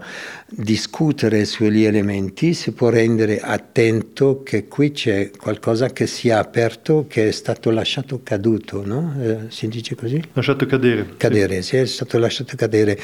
[0.49, 7.07] discutere sugli elementi, si può rendere attento che qui c'è qualcosa che si è aperto,
[7.09, 9.17] che è stato lasciato caduto, no?
[9.21, 10.23] Eh, si dice così?
[10.33, 11.15] Lasciato cadere.
[11.17, 12.97] Cadere, sì, è stato lasciato cadere.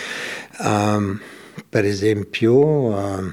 [0.61, 1.21] Um,
[1.69, 2.55] per esempio...
[2.55, 3.33] Uh,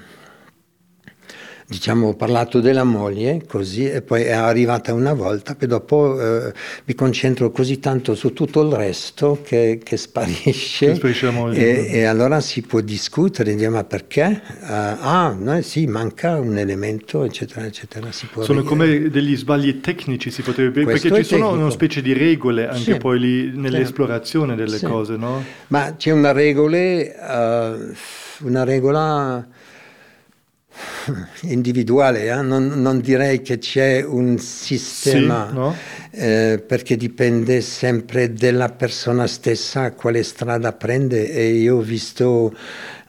[1.70, 6.52] diciamo, ho parlato della moglie così e poi è arrivata una volta che dopo eh,
[6.86, 12.42] mi concentro così tanto su tutto il resto che, che sparisce, sparisce e, e, allora
[12.42, 14.42] si può discutere, dire ma perché?
[14.62, 18.10] Uh, ah, no, sì, manca un elemento, eccetera, eccetera.
[18.12, 22.94] sono come degli sbagli tecnici, si potrebbe perché ci sono una specie di regole anche
[22.94, 24.86] sì, poi lì nell'esplorazione delle sì.
[24.88, 25.44] cose, no?
[25.68, 29.48] Ma c'è una regola, uh, una regola
[31.44, 32.42] individuale, eh?
[32.42, 35.76] non, non, direi che c'è un sistema, sì, no?
[36.12, 42.56] eh, perché dipende sempre dalla persona stessa quale strada prende e io ho visto,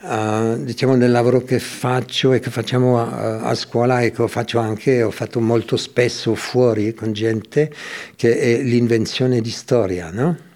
[0.03, 4.59] uh, diciamo, nel lavoro che faccio e che facciamo a, a, scuola e che faccio
[4.59, 7.73] anche, ho fatto molto spesso fuori con gente,
[8.17, 10.49] che è l'invenzione di storia, no?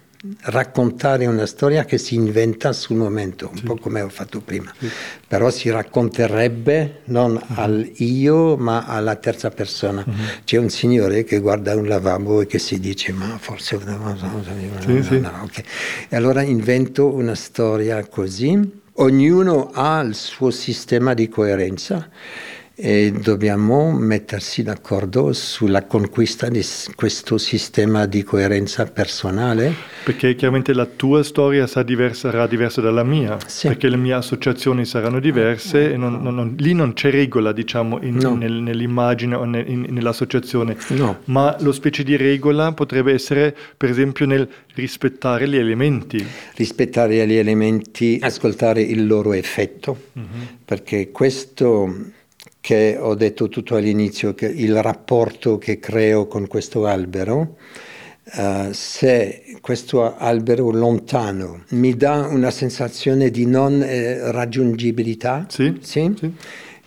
[0.43, 3.65] Raccontare una storia che si inventa sul momento, un sì.
[3.65, 4.89] po' come ho fatto prima, sì.
[5.27, 7.61] però si racconterebbe non uh-huh.
[7.61, 10.03] al io ma alla terza persona.
[10.07, 10.15] Uh-huh.
[10.45, 13.79] C'è un signore che guarda un lavabo e che si dice ma forse...
[13.85, 14.43] No, no,
[15.03, 15.65] sì, no, okay.
[16.09, 22.09] E allora invento una storia così, ognuno ha il suo sistema di coerenza
[22.77, 26.65] e dobbiamo mettersi d'accordo sulla conquista di
[26.97, 29.73] questo sistema di coerenza personale.
[30.05, 33.69] Perché chiaramente la tua storia sarà diversa, sarà diversa dalla mia, sì.
[33.69, 38.03] perché le mie associazioni saranno diverse e non, non, non, lì non c'è regola diciamo
[38.03, 38.35] in, no.
[38.35, 41.21] nel, nell'immagine o nel, in, nell'associazione, no.
[41.27, 46.27] ma lo specie di regola potrebbe essere per esempio nel rispettare gli elementi.
[46.57, 50.23] Rispettare gli elementi, ascoltare il loro effetto, uh-huh.
[50.65, 52.14] perché questo
[52.65, 57.57] che ho detto tutto all'inizio, che il rapporto che creo con questo albero,
[58.37, 66.15] uh, se questo albero lontano mi dà una sensazione di non eh, raggiungibilità, sì, sì?
[66.19, 66.33] Sì.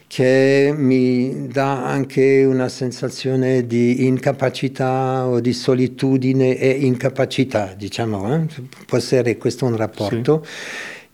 [0.07, 8.47] che mi dà anche una sensazione di incapacità o di solitudine e incapacità, diciamo, eh?
[8.87, 10.43] può essere questo un rapporto.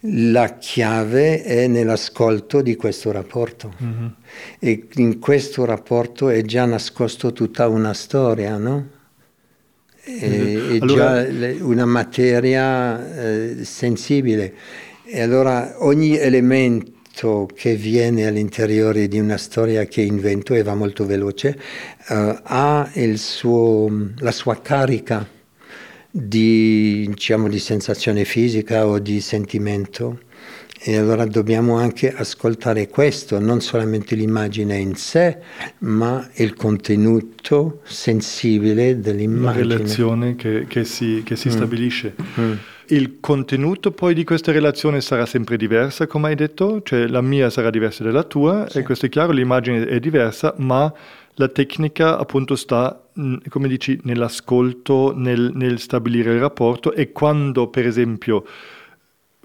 [0.06, 4.08] La chiave è nell'ascolto di questo rapporto mm-hmm.
[4.60, 8.90] e in questo rapporto è già nascosto tutta una storia, no?
[10.04, 10.72] È, mm-hmm.
[10.72, 11.26] è allora...
[11.26, 14.54] già una materia eh, sensibile
[15.06, 21.06] e allora ogni elemento che viene all'interno di una storia che invento e va molto
[21.06, 21.58] veloce
[22.10, 25.26] uh, ha suo, la sua carica
[26.16, 30.20] di, diciamo, di sensazione fisica o di sentimento.
[30.86, 35.38] E allora dobbiamo anche ascoltare questo, non solamente l'immagine in sé,
[35.80, 39.64] ma il contenuto sensibile dell'immagine.
[39.64, 41.52] La relazione che, che si, che si mm.
[41.52, 42.16] stabilisce.
[42.40, 42.54] Mm.
[42.88, 47.50] Il contenuto poi di questa relazione sarà sempre diversa, come hai detto, cioè la mia
[47.50, 48.80] sarà diversa dalla tua, sì.
[48.80, 50.94] e questo è chiaro, l'immagine è diversa, ma
[51.36, 53.03] la tecnica appunto sta,
[53.50, 58.44] come dici, nell'ascolto, nel, nel stabilire il rapporto e quando per esempio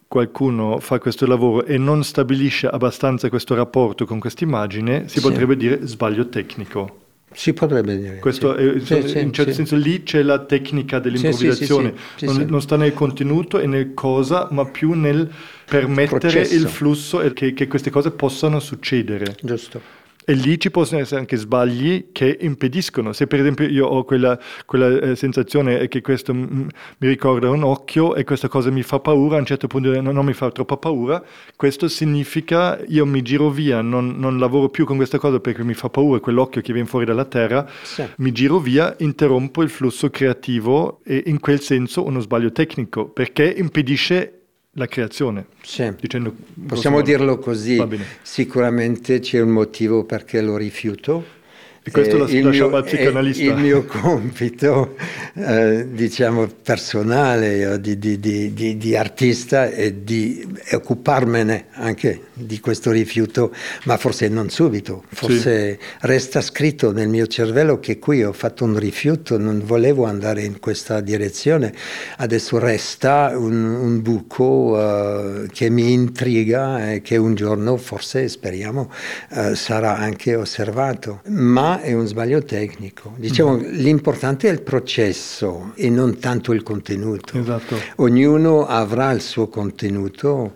[0.08, 5.20] qualcuno fa questo lavoro e non stabilisce abbastanza questo rapporto con questa immagine, si sì.
[5.20, 7.06] potrebbe dire sbaglio tecnico.
[7.30, 8.18] Si potrebbe dire.
[8.18, 8.94] Questo sì.
[8.94, 13.58] è, sì, in certo senso lì c'è la tecnica dell'improvvisazione, non, non, sta nel contenuto
[13.58, 15.30] e nel cosa, ma più nel
[15.66, 16.54] permettere Processo.
[16.54, 19.36] il flusso e che, che queste cose possano succedere.
[19.42, 19.97] Giusto.
[20.28, 23.14] E lì ci possono essere anche sbagli che impediscono.
[23.14, 26.68] Se per esempio io ho quella, quella eh, sensazione che questo mi
[26.98, 30.26] ricorda un occhio e questa cosa mi fa paura, a un certo punto non, non
[30.26, 31.24] mi fa troppa paura,
[31.56, 35.72] questo significa io mi giro via, non, non, lavoro più con questa cosa perché mi
[35.72, 38.04] fa paura quell'occhio che viene fuori dalla terra, sì.
[38.18, 43.50] mi giro via, interrompo il flusso creativo e in quel senso uno sbaglio tecnico perché
[43.56, 44.37] impedisce
[44.78, 45.46] la creazione.
[45.62, 45.92] Sì.
[46.00, 46.34] Dicendo,
[46.66, 47.84] Possiamo dirlo così,
[48.22, 51.36] sicuramente c'è un motivo perché lo rifiuto
[51.82, 53.42] e questo eh, lo lasciamo al psicanalista.
[53.42, 54.96] Il mio compito,
[55.34, 63.52] eh, diciamo, personale di, di, di, di, artista è di occuparmene anche di questo rifiuto,
[63.84, 65.86] ma forse non subito, forse sì.
[66.00, 70.60] resta scritto nel mio cervello che qui ho fatto un rifiuto, non volevo andare in
[70.60, 71.72] questa direzione,
[72.18, 78.90] adesso resta un, un buco uh, che mi intriga e che un giorno forse, speriamo,
[79.30, 81.20] uh, sarà anche osservato.
[81.26, 83.14] Ma è un sbaglio tecnico.
[83.16, 83.62] Diciamo, mm.
[83.72, 87.38] l'importante è il processo e non tanto il contenuto.
[87.38, 87.76] Esatto.
[87.96, 90.52] Ognuno avrà il suo contenuto,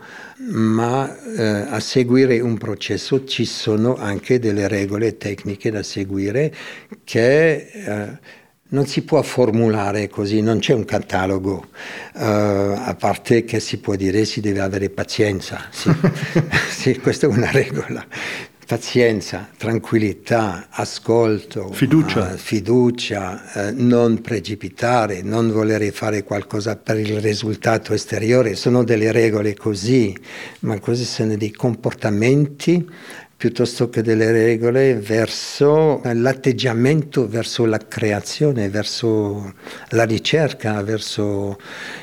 [0.51, 6.55] ma eh, a seguire un processo ci sono anche delle regole tecniche da seguire
[7.05, 7.55] che...
[7.55, 8.41] Eh,
[8.73, 11.67] non si può formulare così, non c'è un catalogo,
[12.15, 15.91] uh, a parte che si può dire si deve avere pazienza, sì,
[16.71, 18.05] sì questa è una regola,
[18.67, 27.21] pazienza, tranquillità, ascolto, fiducia, uh, fiducia uh, non precipitare, non volere fare qualcosa per il
[27.21, 30.17] risultato esteriore, sono delle regole così,
[30.61, 32.89] ma così sono dei comportamenti
[33.43, 39.55] piuttosto che delle regole verso l'atteggiamento, verso la creazione, verso
[39.89, 41.59] la ricerca, verso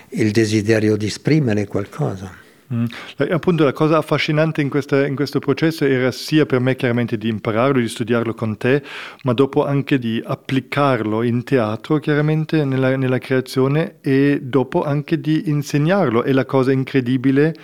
[0.10, 2.48] il desiderio di esprimere qualcosa.
[2.72, 2.86] Mm.
[3.32, 7.28] Appunto la cosa affascinante in, questa, in, questo processo era sia per me chiaramente di
[7.28, 8.84] impararlo, di studiarlo con te,
[9.24, 15.50] ma dopo anche di applicarlo in teatro chiaramente nella, nella creazione e dopo anche di
[15.50, 16.24] insegnarlo.
[16.24, 17.56] E la cosa incredibile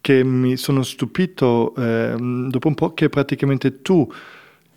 [0.00, 2.14] che mi sono stupito eh,
[2.48, 4.10] dopo un po' che praticamente tu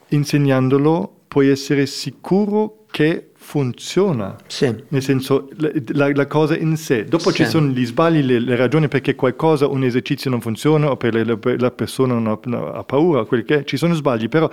[0.09, 4.35] insegnandolo puoi essere sicuro che funziona.
[4.45, 4.75] Sì.
[4.89, 7.05] Nel senso, la, la, cosa in sé.
[7.05, 7.43] Dopo sì.
[7.43, 11.23] ci sono gli sbagli, le, le, ragioni perché qualcosa, un esercizio non funziona o perché
[11.23, 13.63] la, la persona non ha, ha paura, quel che è.
[13.63, 14.51] Ci sono sbagli, però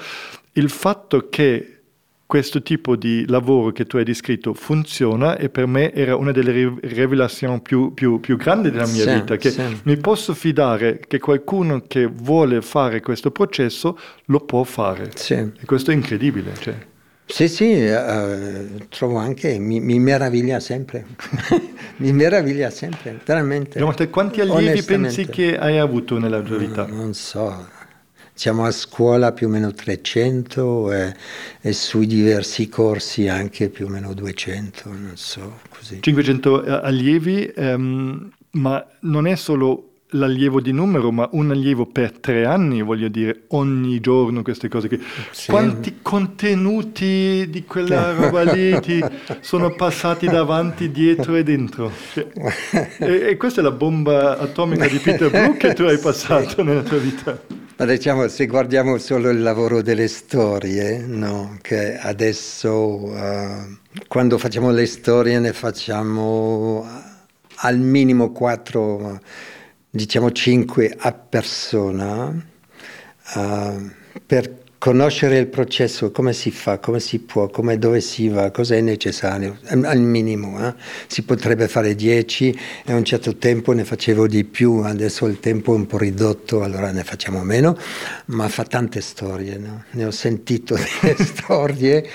[0.53, 1.81] il fatto che
[2.25, 6.79] questo tipo di lavoro che tu hai descritto funziona e per me era una delle
[6.81, 9.63] rivelazioni più, più, più grandi della mia sì, vita, che sì.
[9.83, 15.11] mi posso fidare che qualcuno che vuole fare questo processo lo può fare.
[15.17, 15.35] Sì.
[15.35, 16.55] E questo è incredibile.
[16.55, 16.93] Cioè.
[17.27, 21.07] Sì, sì, uh, trovo anche, mi, mi meraviglia sempre,
[21.97, 23.81] mi meraviglia sempre, veramente.
[24.11, 26.87] Quanti allievi pensi che hai avuto nella tua vita?
[26.87, 27.67] Non, non so,
[28.33, 31.15] siamo a scuola più o meno 300 e,
[31.61, 36.03] e, sui diversi corsi anche più o meno 200, non so, così.
[36.03, 42.19] 500 eh, allievi, um, ma non è solo l'allievo di numero, ma un allievo per
[42.19, 44.89] tre anni, voglio dire, ogni giorno queste cose.
[44.89, 45.01] Che...
[45.31, 45.51] Sì.
[45.51, 49.03] Quanti contenuti di quella roba lì ti
[49.41, 51.91] sono passati davanti, dietro e dentro?
[52.13, 52.27] Cioè,
[52.99, 56.83] e, e, questa è la bomba atomica di Peter Brook che tu hai passato nella
[56.83, 57.41] tua vita.
[57.77, 61.59] Ma diciamo, se guardiamo solo il lavoro delle storie, no?
[61.61, 63.77] che adesso uh,
[64.07, 66.87] quando facciamo le storie ne facciamo
[67.57, 69.21] al minimo quattro
[69.95, 72.27] diciamo 5 a persona
[73.35, 73.91] uh,
[74.27, 78.75] per conoscere il processo, come si fa, come si può, come, dove si va, cosa
[78.75, 80.67] è necessario, al minimo.
[80.67, 80.75] Eh?
[81.07, 85.41] Si potrebbe fare 10 e a un certo tempo ne facevo di più, adesso il
[85.41, 87.79] tempo è un po' ridotto, allora ne facciamo meno,
[88.27, 89.85] ma fa tante storie, no?
[89.93, 92.07] ne ho sentito delle storie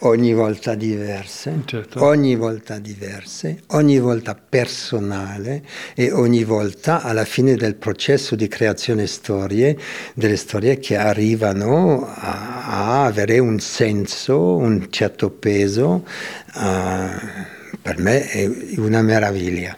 [0.00, 2.04] ogni volta diverse, certo.
[2.04, 5.62] ogni volta diverse, ogni volta personale
[5.94, 9.76] e ogni volta alla fine del processo di creazione storie,
[10.14, 16.06] delle storie che arrivano a, a avere un senso, un certo peso,
[16.54, 19.76] uh, per me è una meraviglia.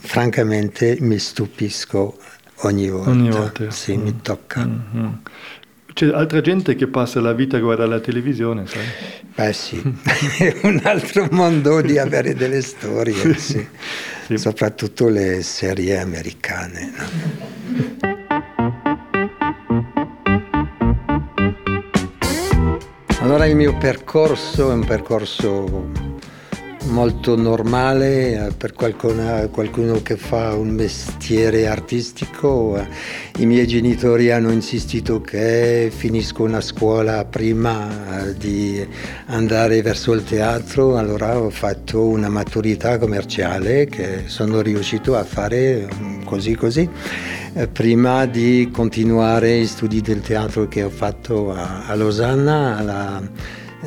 [0.00, 2.18] Francamente mi stupisco
[2.62, 3.70] ogni volta, ogni volta.
[3.70, 4.02] Sì, mm.
[4.02, 4.64] mi tocca.
[4.64, 5.12] Mm-hmm.
[5.96, 8.84] C'è altra gente che passa la vita a guardare la televisione, sai?
[9.34, 9.80] Beh sì,
[10.36, 13.66] è un altro mondo di avere delle storie, sì.
[14.26, 14.36] Sì.
[14.36, 16.92] Soprattutto le serie americane.
[16.94, 17.04] No?
[23.20, 26.05] Allora il mio percorso è un percorso
[26.86, 32.76] molto normale eh, per qualcuno, qualcuno, che fa un mestiere artistico.
[32.76, 32.86] Eh,
[33.38, 38.86] I miei genitori hanno insistito che finisco una scuola prima eh, di
[39.26, 45.88] andare verso il teatro, allora ho fatto una maturità commerciale che sono riuscito a fare
[45.92, 46.88] mm, così così
[47.72, 53.22] prima di continuare gli studi del teatro che ho fatto a, a Losanna alla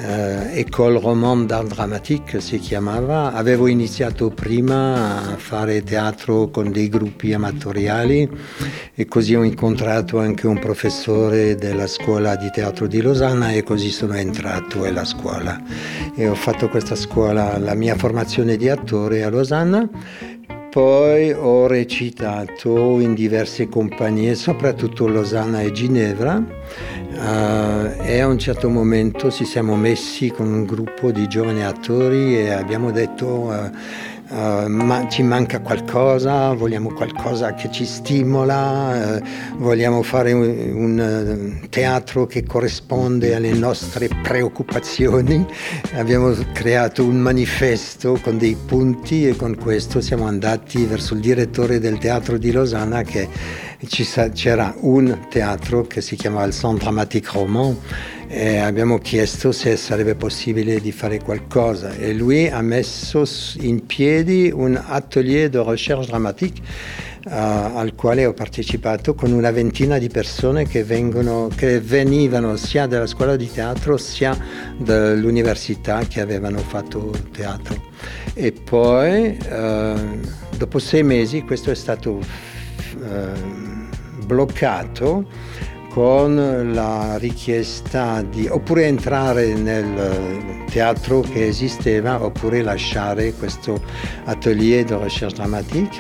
[0.02, 6.88] eh, École Romande d'Art Dramatique si chiamava, avevo iniziato prima a fare teatro con dei
[6.88, 8.30] gruppi amatoriali
[8.95, 13.91] e così ho incontrato anche un professore della scuola di teatro di Losanna e così
[13.91, 15.62] sono entrato alla scuola.
[16.16, 19.88] E ho fatto questa scuola, la mia formazione di attore a Losanna.
[20.70, 26.45] Poi ho recitato in diverse compagnie, soprattutto Losanna e Ginevra,
[27.20, 32.38] uh, e a un certo momento ci siamo messi con un gruppo di giovani attori
[32.38, 33.70] e abbiamo detto uh,
[34.30, 41.59] Uh, ma ci manca qualcosa, vogliamo qualcosa che ci stimola, uh, vogliamo fare un, un
[41.63, 45.43] uh, teatro che corrisponde alle nostre preoccupazioni.
[45.93, 51.80] Abbiamo creato un manifesto con dei punti e con questo siamo andati verso il direttore
[51.80, 53.27] del teatro di Losanna che
[54.34, 57.77] c'era un teatro che si chiamava il Centre Dramatique Roman
[58.32, 63.23] e abbiamo chiesto se sarebbe possibile di fare qualcosa e lui ha messo
[63.61, 66.61] in piedi un atelier de recherche dramatique
[67.25, 72.86] uh, al quale ho partecipato con una ventina di persone che, vengono, che venivano sia
[72.86, 74.38] dalla scuola di teatro sia
[74.77, 77.82] dall'università che avevano fatto teatro.
[78.36, 80.19] E poi uh,
[80.55, 82.23] dopo sei mesi questo è stato uh,
[84.23, 85.25] bloccato
[86.00, 93.82] con la richiesta di oppure entrare nel teatro che esisteva oppure lasciare questo
[94.24, 96.00] atelier de recherche dramatique.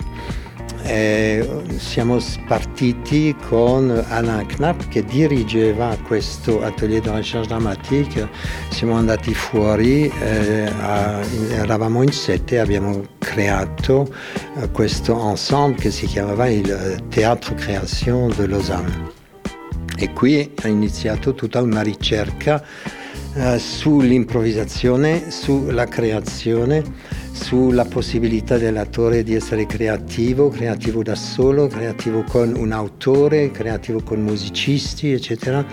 [0.83, 1.45] E
[1.79, 8.29] siamo partiti con Alain Knapp che dirigeva questo atelier de recherche dramatique,
[8.69, 11.19] siamo andati fuori, eh, a,
[11.51, 14.07] eravamo in sette abbiamo creato
[14.61, 19.18] eh, questo ensemble che si chiamava il Théâtre Création de Lausanne.
[20.01, 22.63] E qui ha iniziato tutta una ricerca
[23.33, 26.81] uh, sull'improvvisazione, sulla creazione,
[27.33, 34.21] sulla possibilità dell'attore di essere creativo, creativo da solo, creativo con un autore, creativo con
[34.21, 35.65] musicisti, eccetera.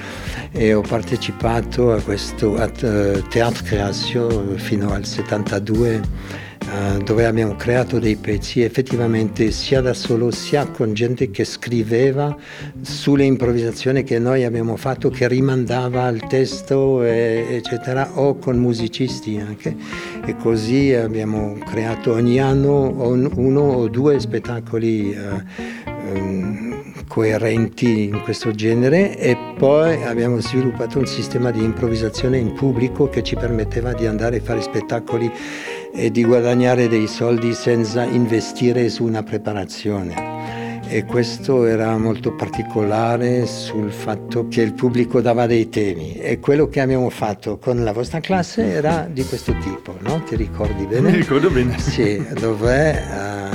[0.51, 7.99] E ho partecipato a questo uh, Teatro Creation fino al 72 eh, dove abbiamo creato
[7.99, 12.37] dei pezzi effettivamente sia da solo sia con gente che scriveva
[12.81, 19.39] sulle improvvisazioni che noi abbiamo fatto, che rimandava al testo, e, eccetera, o con musicisti
[19.39, 19.77] anche.
[20.25, 25.17] E così abbiamo creato ogni anno uno o due spettacoli.
[25.17, 26.67] Uh, um,
[27.07, 33.23] coerenti in questo genere e poi abbiamo sviluppato un sistema di improvvisazione in pubblico che
[33.23, 35.31] ci permetteva di andare a fare spettacoli
[35.97, 40.35] e di guadagnare dei soldi senza investire su una preparazione.
[40.89, 46.69] E questo era molto particolare sul fatto che il pubblico dava dei temi e quello
[46.69, 50.23] che abbiamo fatto con la vostra classe era di questo tipo, no?
[50.23, 51.11] Ti ricordi bene?
[51.11, 51.77] Mi ricordo bene.
[51.79, 53.46] Sì, dove uh,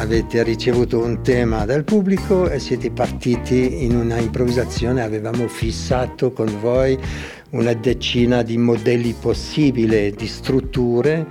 [0.00, 6.48] avete ricevuto un tema dal pubblico e siete partiti in una improvvisazione, avevamo fissato con
[6.58, 6.98] voi
[7.50, 11.26] una decina di modelli possibili di strutture,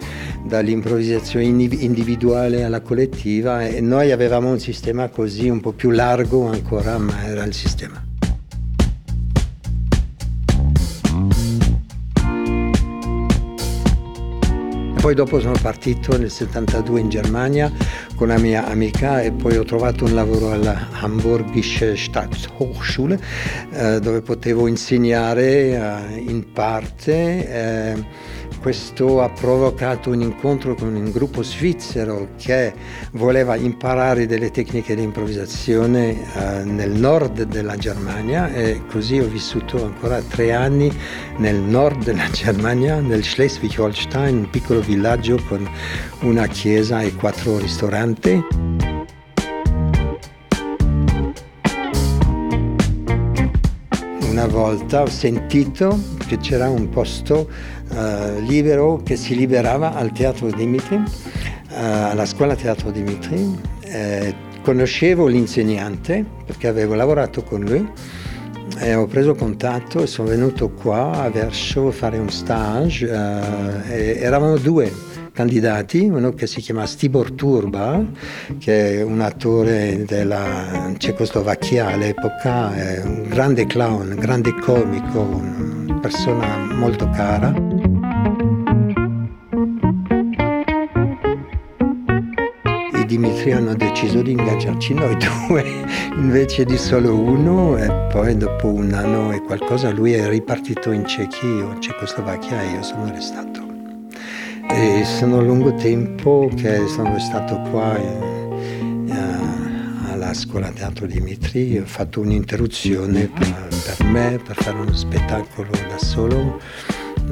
[0.45, 6.97] dall'improvvisazione individuale alla collettiva e noi avevamo un sistema così un po' più largo ancora,
[6.97, 8.08] ma era il sistema.
[14.99, 17.71] Poi dopo sono partito nel 72 in Germania
[18.15, 23.19] con la mia amica e poi ho trovato un lavoro alla Hamburgische Staatshochschule
[23.71, 27.95] eh, dove potevo insegnare eh, in parte.
[28.61, 32.73] Questo ha provocato un incontro con un gruppo svizzero che
[33.13, 39.85] voleva imparare delle tecniche di improvvisazione eh, nel nord della Germania e così ho vissuto
[39.85, 40.91] ancora tre anni
[41.37, 45.65] nel nord della Germania, nel Schleswig-Holstein, un piccolo villaggio con
[46.21, 48.43] una chiesa e quattro ristoranti.
[54.29, 57.49] Una volta ho sentito che c'era un posto
[57.89, 61.03] uh, libero che si liberava al Teatro Dimitri, uh,
[61.71, 63.77] alla scuola Teatro Dimitri.
[63.81, 67.87] Eh, conoscevo l'insegnante perché avevo lavorato con lui
[68.77, 73.05] e ho preso contatto e sono venuto qua a Verso a fare un stage.
[73.05, 74.91] Uh, eravamo due
[75.31, 78.03] candidati, uno che si chiama Stibor Turba,
[78.57, 82.73] che è un attore della Cecoslovacchia all'epoca,
[83.05, 87.78] un grande clown, un grande comico, una persona molto cara.
[93.09, 95.65] Dimitri hanno deciso di ingaggiarci noi due
[96.15, 101.07] invece di solo uno e poi dopo un anno e qualcosa lui è ripartito in
[101.07, 103.65] Cechia, Cecoslovacchia e io sono restato.
[104.69, 111.85] E sono lungo tempo che sono stato qua in, uh, alla scuola teatro Dimitri, ho
[111.85, 116.61] fatto un'interruzione per, per, me, per fare uno spettacolo da solo,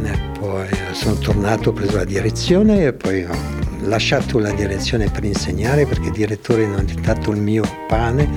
[0.05, 3.35] e poi sono tornato, ho preso la direzione e poi ho
[3.81, 8.29] lasciato la direzione per insegnare perché il direttore non è diventato il mio pane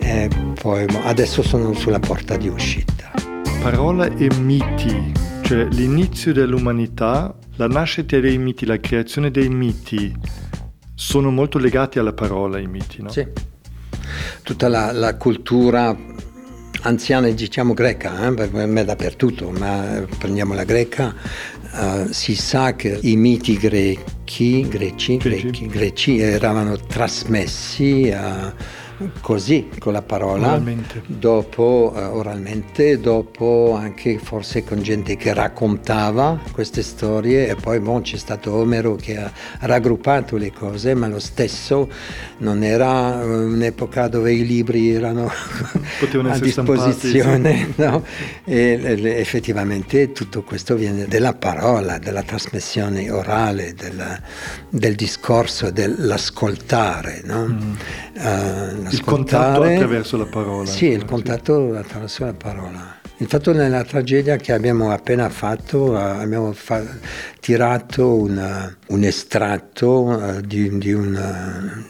[0.00, 0.28] e
[0.60, 3.10] poi adesso sono sulla porta di uscita.
[3.60, 10.14] Parola e miti, cioè l'inizio dell'umanità la nascita dei miti, la creazione dei miti
[10.94, 13.10] sono molto legati alla parola, i miti, no?
[13.10, 13.26] Sì.
[14.42, 15.96] Tutta la, la cultura
[16.84, 18.32] anziana, diciamo greca, eh?
[18.32, 21.14] per me dappertutto, ma prendiamo la greca,
[21.72, 25.66] uh, si sa che i miti greci, greci, greci.
[25.66, 28.82] greci erano trasmessi a...
[29.20, 31.02] Così con la parola, oralmente.
[31.06, 38.02] Dopo, uh, oralmente, dopo anche forse con gente che raccontava queste storie e poi bon,
[38.02, 39.30] c'è stato Omero che ha
[39.60, 41.88] raggruppato le cose, ma lo stesso
[42.38, 47.68] non era eh, un'epoca dove i libri erano a disposizione.
[47.72, 47.82] Stampati, sì.
[47.82, 48.04] no?
[48.44, 54.20] e, effettivamente tutto questo viene dalla parola, dalla trasmissione orale, della,
[54.68, 57.22] del discorso, dell'ascoltare.
[57.24, 57.46] No?
[57.46, 57.72] Mm.
[58.16, 60.66] Il contatto attraverso la parola.
[60.66, 63.02] Sì, il contatto attraverso la parola.
[63.18, 66.84] Infatti nella tragedia che abbiamo appena fatto abbiamo fa-
[67.38, 71.86] tirato una, un estratto uh, di, di una,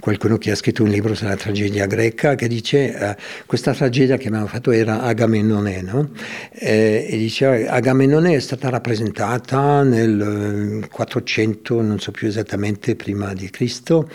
[0.00, 4.28] qualcuno che ha scritto un libro sulla tragedia greca che dice uh, questa tragedia che
[4.28, 6.10] abbiamo fatto era Agamennone no?
[6.52, 13.48] e, e diceva Agamennone è stata rappresentata nel 400 non so più esattamente prima di
[13.48, 14.10] Cristo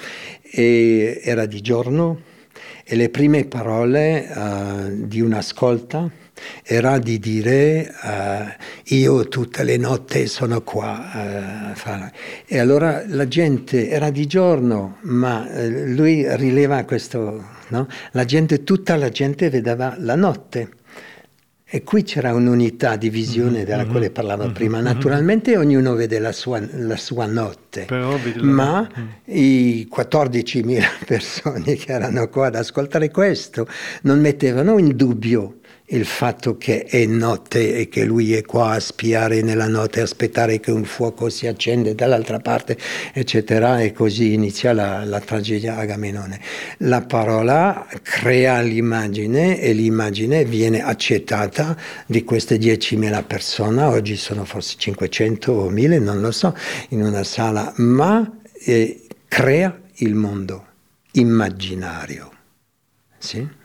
[0.56, 2.22] e era di giorno
[2.84, 6.08] e le prime parole uh, di una scolta
[6.64, 11.74] era di dire uh, io tutte le notti sono qua.
[11.74, 12.10] Uh,
[12.46, 17.88] e allora la gente era di giorno, ma lui rileva questo, no?
[18.12, 20.70] la gente, tutta la gente vedeva la notte.
[21.76, 24.80] E qui c'era un'unità di visione mm-hmm, della quale parlavo mm-hmm, prima.
[24.80, 27.88] Naturalmente ognuno vede la sua, la sua notte,
[28.42, 29.08] ma mm.
[29.36, 33.68] i 14.000 persone che erano qua ad ascoltare questo
[34.04, 38.80] non mettevano in dubbio il fatto che è notte e che lui è qua a
[38.80, 42.78] spiare nella notte, aspettare che un fuoco si accende dall'altra parte,
[43.14, 46.40] eccetera, e così inizia la, la tragedia Agamenone.
[46.80, 54.76] La parola crea l'immagine e l'immagine viene accettata di queste 10.000 persone, oggi sono forse
[54.78, 56.56] 500 o 1000, non lo so,
[56.90, 60.66] in una sala, ma eh, crea il mondo
[61.12, 62.32] immaginario.
[63.18, 63.62] Sì?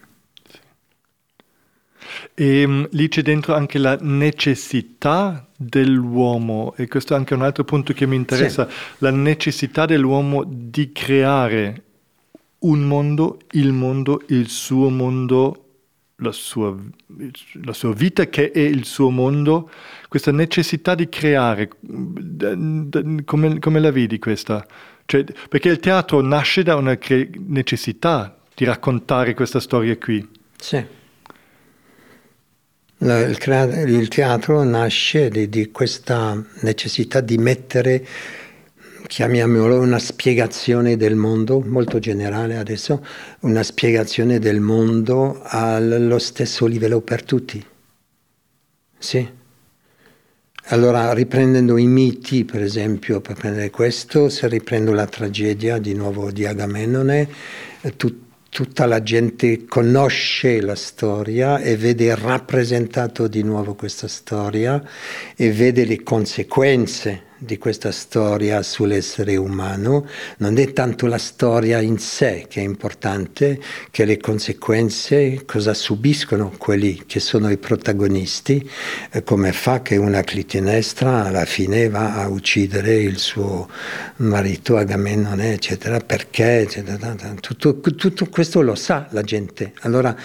[2.35, 7.65] E um, lì c'è dentro anche la necessità dell'uomo, e questo è anche un altro
[7.65, 8.75] punto che mi interessa, sì.
[8.99, 11.83] la necessità dell'uomo di creare
[12.61, 15.65] un mondo, il mondo, il suo mondo,
[16.17, 16.77] la sua,
[17.63, 19.71] la sua vita che è il suo mondo,
[20.09, 21.69] questa necessità di creare,
[23.25, 24.67] come, come la vedi questa?
[25.07, 26.99] Cioè, perché il teatro nasce da una
[27.47, 30.29] necessità di raccontare questa storia qui.
[30.57, 30.85] Sì.
[33.01, 38.05] Il teatro nasce di, di questa necessità di mettere
[39.07, 43.05] chiamiamolo una spiegazione del mondo, molto generale adesso,
[43.41, 47.65] una spiegazione del mondo allo stesso livello per tutti.
[48.99, 49.37] Sì.
[50.71, 56.33] Allora, riprendendo i miti, per esempio, per prendere questo, se riprendo la tragedia di nuovo
[56.33, 57.29] di Agamennone,
[57.97, 64.83] tutto tutta la gente conosce la storia e vede rappresentato di nuovo questa storia
[65.37, 70.07] e vede le conseguenze di questa storia sull'essere umano
[70.39, 73.61] non è tanto la storia in sé che è importante,
[73.91, 78.69] che le conseguenze, cosa subiscono quelli che sono i protagonisti,
[79.13, 83.69] eh, come fa che una clitinestra alla fine va a uccidere il suo
[84.17, 89.73] marito Agamennone, eccetera, perché, eccetera, tutto, tutto questo lo sa la gente.
[89.81, 90.17] Allora,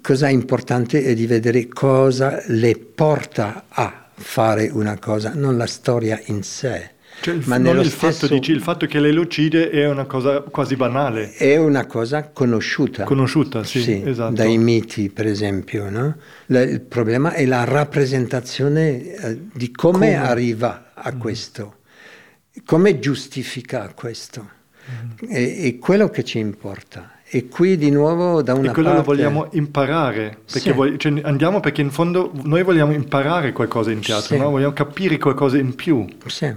[0.00, 5.66] cosa è importante è di vedere cosa le porta a fare una cosa, non la
[5.66, 6.92] storia in sé.
[7.20, 8.26] Cioè, ma non il, stesso...
[8.26, 11.32] fatto, dici, il fatto che lei lo uccide è una cosa quasi banale.
[11.32, 13.04] È una cosa conosciuta.
[13.04, 14.34] Conosciuta, sì, sì esatto.
[14.34, 15.88] Dai miti, per esempio.
[15.88, 16.16] No?
[16.48, 21.18] il problema è la rappresentazione eh, di come, come, arriva a mm.
[21.18, 21.76] questo,
[22.66, 24.50] come giustifica questo.
[24.90, 25.30] Mm.
[25.30, 27.13] È, è quello che ci importa.
[27.34, 28.70] E qui di nuovo da una parte...
[28.70, 29.08] E quello parte...
[29.08, 30.70] lo vogliamo imparare, perché sì.
[30.70, 34.40] voglio, cioè, andiamo perché in fondo noi vogliamo imparare qualcosa in teatro, sì.
[34.40, 34.50] no?
[34.50, 36.06] vogliamo capire qualcosa in più.
[36.26, 36.54] Sì.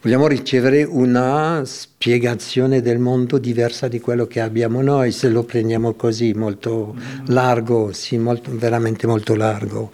[0.00, 5.94] Vogliamo ricevere una spiegazione del mondo diversa di quello che abbiamo noi, se lo prendiamo
[5.94, 7.24] così, molto mm.
[7.26, 9.90] largo, sì, molto, veramente molto largo.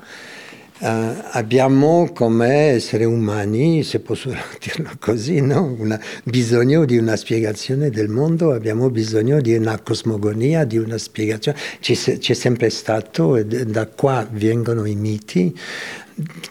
[0.83, 5.77] Uh, abbiamo come esseri umani, se posso dirlo così, no?
[5.79, 11.57] una, bisogno di una spiegazione del mondo, abbiamo bisogno di una cosmogonia, di una spiegazione.
[11.79, 15.57] C'è, sempre stato, e da qua vengono i miti,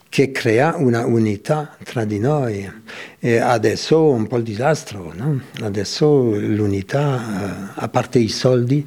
[0.07, 2.71] che crea una unità tra di noi.
[3.19, 5.41] E adesso un po' il disastro, no?
[5.59, 6.07] adesso
[6.39, 8.85] l'unità, a parte i soldi,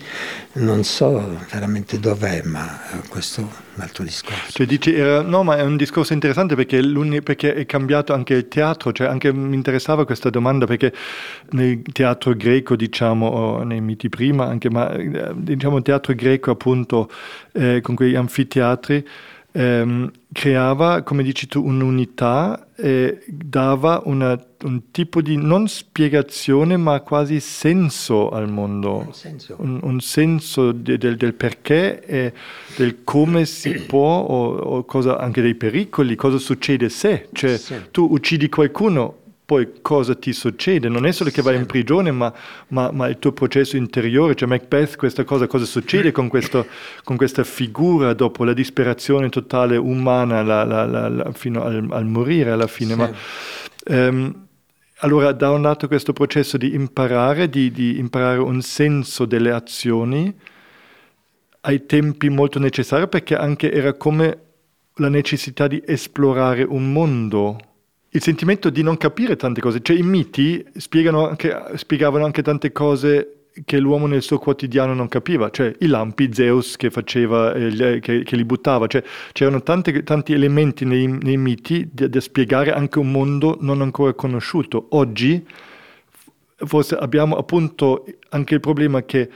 [0.55, 2.81] non so veramente dov'è, ma
[3.11, 4.53] questo è un altro discorso.
[4.53, 6.81] Cioè dici, era, no, ma è un discorso interessante perché,
[7.23, 10.93] perché, è cambiato anche il teatro, cioè anche mi interessava questa domanda perché
[11.51, 17.11] nel teatro greco, diciamo, nei miti prima, anche, ma eh, diciamo teatro greco appunto
[17.53, 19.07] eh, con quegli anfiteatri,
[19.57, 27.01] ehm, creava, come dici tu, un'unità e dava una, un tipo di non spiegazione ma
[27.01, 32.33] quasi senso al mondo, un senso, un, un senso de, del, del, perché e
[32.77, 37.77] del come si può o, o cosa, anche dei pericoli, cosa succede se, cioè sì.
[37.93, 40.89] tu uccidi qualcuno poi cosa ti succede?
[40.89, 42.33] Non è solo che vai in prigione, ma,
[42.69, 46.67] ma, ma, il tuo processo interiore, cioè Macbeth, questa cosa, cosa succede con, questo,
[47.03, 52.53] con questa figura dopo la disperazione totale umana la, la, la, fino al, al, morire
[52.53, 52.93] alla fine.
[52.93, 52.99] Sì.
[52.99, 53.11] Ma,
[54.09, 54.47] um,
[54.99, 60.35] allora, da un lato questo processo di imparare, di, di imparare un senso delle azioni,
[61.61, 64.39] ai tempi molto necessario perché anche era come
[64.97, 67.59] la necessità di esplorare un mondo
[68.15, 69.81] il sentimento di non capire tante cose.
[69.83, 70.65] Cioè i miti
[71.11, 73.35] anche, spiegavano anche tante cose
[73.65, 78.25] che l'uomo nel suo quotidiano non capiva, cioè i lampi, Zeus che faceva, eh, che,
[78.25, 79.03] che, li buttava, cioè,
[79.33, 84.87] c'erano tanti, tanti elementi nei, nei miti da spiegare anche un mondo non ancora conosciuto.
[84.91, 85.47] Oggi
[86.57, 89.29] forse abbiamo appunto anche il problema che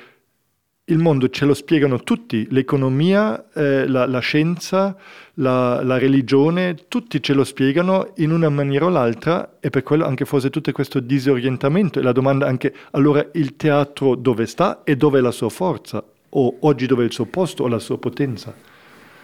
[0.89, 4.97] il mondo ce lo spiegano tutti, l'economia, eh, la, la, scienza,
[5.35, 10.07] la, la, religione, tutti ce lo spiegano in una maniera o l'altra e per quello
[10.07, 14.97] anche forse tutto questo disorientamento e la domanda anche allora il teatro dove sta e
[14.97, 17.99] dove è la sua forza o oggi dove è il suo posto o la sua
[17.99, 18.55] potenza.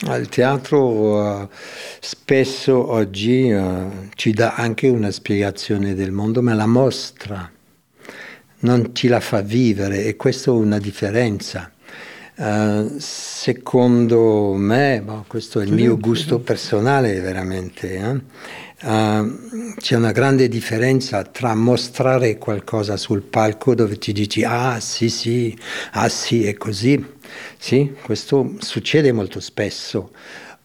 [0.03, 1.49] Il teatro uh,
[2.01, 7.51] spesso oggi uh, ci dà anche una spiegazione del mondo, ma la mostra
[8.65, 11.71] non ci la fa vivere e questa è una differenza.
[12.37, 18.89] Uh, secondo me, boh, questo è il mio gusto personale veramente, eh?
[18.89, 25.11] uh, c'è una grande differenza tra mostrare qualcosa sul palco dove ti dici ah sì
[25.11, 25.57] sì,
[25.93, 27.07] ah sì è così,
[27.57, 30.11] sì, questo succede molto spesso,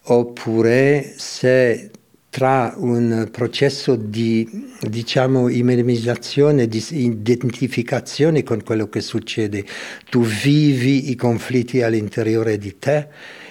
[0.06, 1.92] oppure se
[2.40, 4.48] tra un processo di
[4.80, 9.66] diciamo immedesimizzazione, di identificazione con quello che succede.
[10.10, 13.08] Tu vivi i conflitti all'interiore di te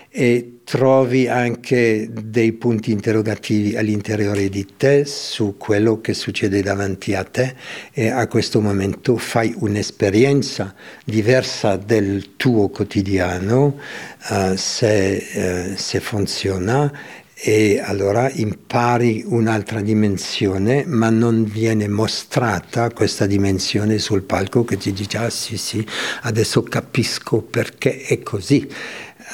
[0.09, 7.25] e trovi anche dei punti interrogativi all'interiore di te su quello che succede davanti a
[7.25, 7.55] te
[7.93, 10.75] e a questo momento fai un'esperienza
[11.05, 13.79] diversa del tuo quotidiano
[14.31, 16.93] uh, se, uh, se funziona
[17.41, 24.93] e allora impari un'altra dimensione, ma non viene mostrata questa dimensione sul palco che ti
[24.93, 25.87] dice ah sì sì,
[26.23, 28.69] adesso capisco perché è così.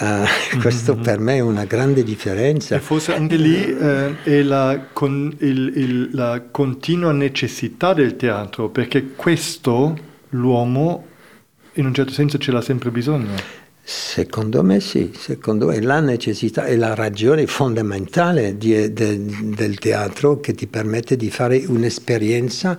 [0.00, 0.26] Uh,
[0.61, 1.02] questo mm-hmm.
[1.02, 2.76] per me è una grande differenza.
[2.76, 8.68] E forse anche lì eh, è la, con, il, il, la continua necessità del teatro,
[8.68, 9.96] perché questo
[10.30, 11.07] l'uomo
[11.74, 13.62] in un certo senso ce l'ha sempre bisogno.
[13.87, 20.41] Secondo me sì, secondo me la necessità è la ragione fondamentale di, de, del teatro
[20.41, 22.78] che ti permette di fare un'esperienza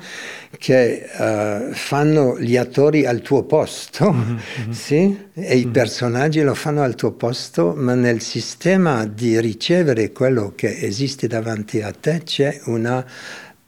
[0.57, 4.71] che uh, fanno gli attori al tuo posto, mm-hmm.
[4.73, 5.15] sì?
[5.35, 5.57] e mm-hmm.
[5.59, 11.27] i personaggi lo fanno al tuo posto, ma nel sistema di ricevere quello che esiste
[11.27, 13.05] davanti a te c'è una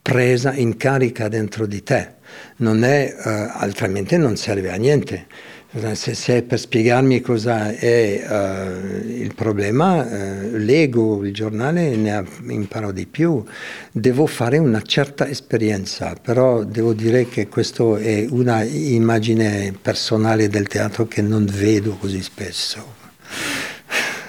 [0.02, 2.14] presa in carica dentro di te,
[2.58, 5.28] non è, uh, altrimenti non serve a niente.
[5.70, 12.26] Se, se per spiegarmi cosa è uh, il problema, uh, leggo il giornale e ne
[12.48, 13.44] imparo di più.
[13.92, 20.68] Devo fare una certa esperienza, però devo dire che questa è una immagine personale del
[20.68, 22.96] teatro che non vedo così spesso.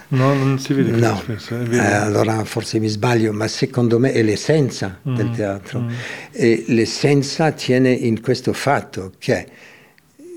[0.08, 1.20] No, non si vede no.
[1.22, 1.60] spesso.
[1.60, 5.80] Eh, allora forse mi sbaglio, ma secondo me è l'essenza mm, del teatro.
[5.80, 5.90] Mm.
[6.32, 9.46] E l'essenza tiene in questo fatto che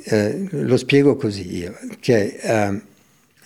[0.03, 2.81] eh, lo spiego così io, che eh,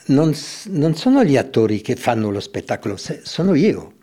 [0.08, 0.36] non,
[0.70, 3.94] non, sono gli attori che fanno lo spettacolo, sono io.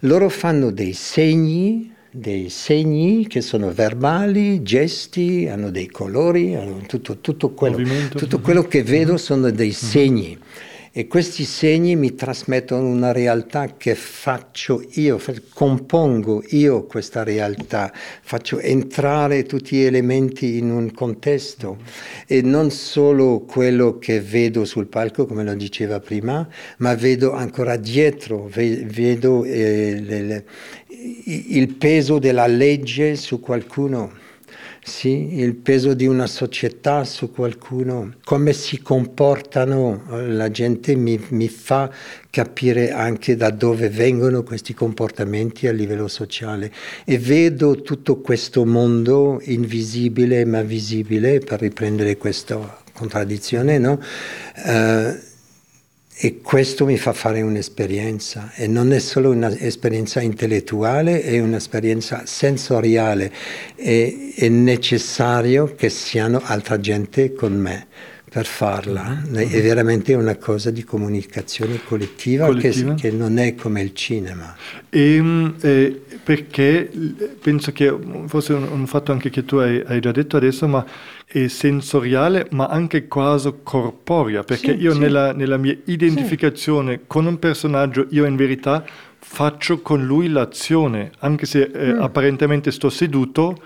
[0.00, 7.18] Loro fanno dei segni, dei segni che sono verbali, gesti, hanno dei colori, hanno tutto,
[7.18, 7.78] tutto, quello,
[8.10, 10.38] tutto quello, che vedo sono dei segni.
[10.90, 15.20] E questi segni mi trasmettono una realtà che faccio io,
[15.52, 21.78] compongo io questa realtà, faccio entrare tutti gli elementi in un contesto.
[22.26, 27.76] E non solo quello che vedo sul palco, come lo diceva prima, ma vedo ancora
[27.76, 30.44] dietro, vedo eh, le, le,
[31.24, 34.26] il peso della legge su qualcuno
[34.88, 41.48] sì, il peso di una società su qualcuno, come si comportano la gente mi, mi,
[41.48, 41.88] fa
[42.30, 46.72] capire anche da dove vengono questi comportamenti a livello sociale
[47.04, 54.00] e vedo tutto questo mondo invisibile ma visibile, per riprendere questa contraddizione, no?
[54.64, 55.27] Uh,
[56.20, 58.50] e questo mi fa fare un'esperienza.
[58.56, 63.32] E non è solo un'esperienza intellettuale, è un'esperienza sensoriale.
[63.76, 67.86] E è necessario che siano altra gente con me
[68.38, 69.20] per farla.
[69.26, 69.50] Mm-hmm.
[69.50, 72.94] È veramente una cosa di comunicazione collettiva, collettiva.
[72.94, 74.54] Che, che, non è come il cinema.
[74.88, 76.88] E, ehm, eh, perché
[77.40, 77.92] penso che
[78.26, 80.86] forse un, un fatto anche che tu hai, hai, già detto adesso, ma
[81.26, 84.98] è sensoriale, ma anche quasi corporea, perché sì, io sì.
[85.00, 87.00] Nella, nella, mia identificazione sì.
[87.08, 88.84] con un personaggio, io in verità
[89.20, 92.00] faccio con lui l'azione, anche se eh, mm.
[92.00, 93.60] apparentemente sto seduto,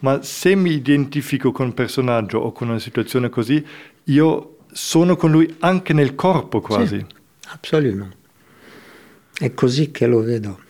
[0.00, 3.64] ma se mi identifico con un personaggio o con una situazione così,
[4.08, 6.98] io sono con lui anche nel corpo quasi.
[6.98, 7.06] Sì,
[7.60, 8.16] assolutamente.
[9.38, 10.60] È così che lo vedo.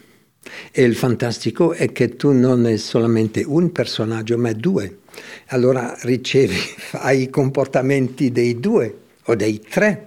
[0.71, 5.01] E il fantastico è che tu non è solamente un personaggio, ma due.
[5.49, 6.57] Allora ricevi,
[7.01, 10.07] hai i comportamenti dei due o dei tre.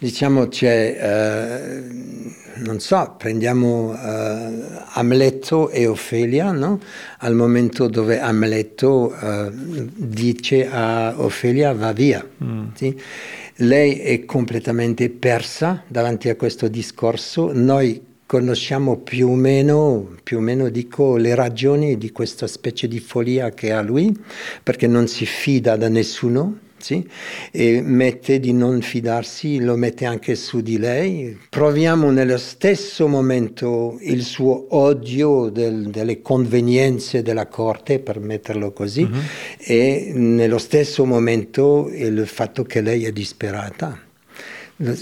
[0.00, 1.82] Diciamo c'è, eh,
[2.62, 4.50] non so, prendiamo eh,
[4.94, 6.80] Amleto e Ofelia, no?
[7.18, 12.26] al momento dove Amleto eh, dice a Ofelia va via.
[12.42, 12.68] Mm.
[12.72, 12.98] Sì?
[13.56, 20.40] Lei è completamente persa davanti a questo discorso, noi conosciamo più o meno, più o
[20.40, 24.18] meno dico, le ragioni di questa specie di follia che ha lui,
[24.62, 27.06] perché non si fida da nessuno sì?
[27.50, 31.38] e mette di non fidarsi, lo mette anche su di lei.
[31.48, 39.02] Proviamo nello stesso momento il suo odio del, delle convenienze della corte, per metterlo così,
[39.02, 39.18] uh-huh.
[39.58, 44.08] e nello stesso momento il fatto che lei è disperata.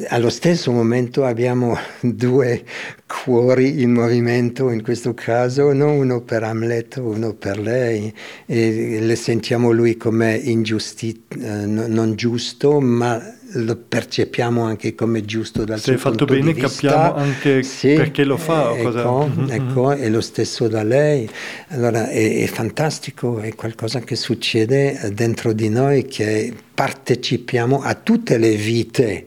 [0.08, 2.64] Allo stesso momento abbiamo due
[3.06, 5.92] cuori in movimento in questo caso, no?
[5.92, 8.12] uno per Hamlet, uno per lei,
[8.44, 13.22] e le sentiamo lui come ingiusti, eh, non giusto, ma
[13.52, 16.66] lo percepiamo anche come giusto dal Se suo punto di vista.
[16.66, 18.76] Se fatto bene capiamo anche sì, perché lo fa.
[18.76, 19.26] Ecco, cosa...
[19.26, 19.50] Mm-hmm.
[19.50, 21.30] ecco, è lo stesso da lei.
[21.68, 28.38] Allora è, è fantastico, è qualcosa che succede dentro di noi che partecipiamo a tutte
[28.38, 29.26] le vite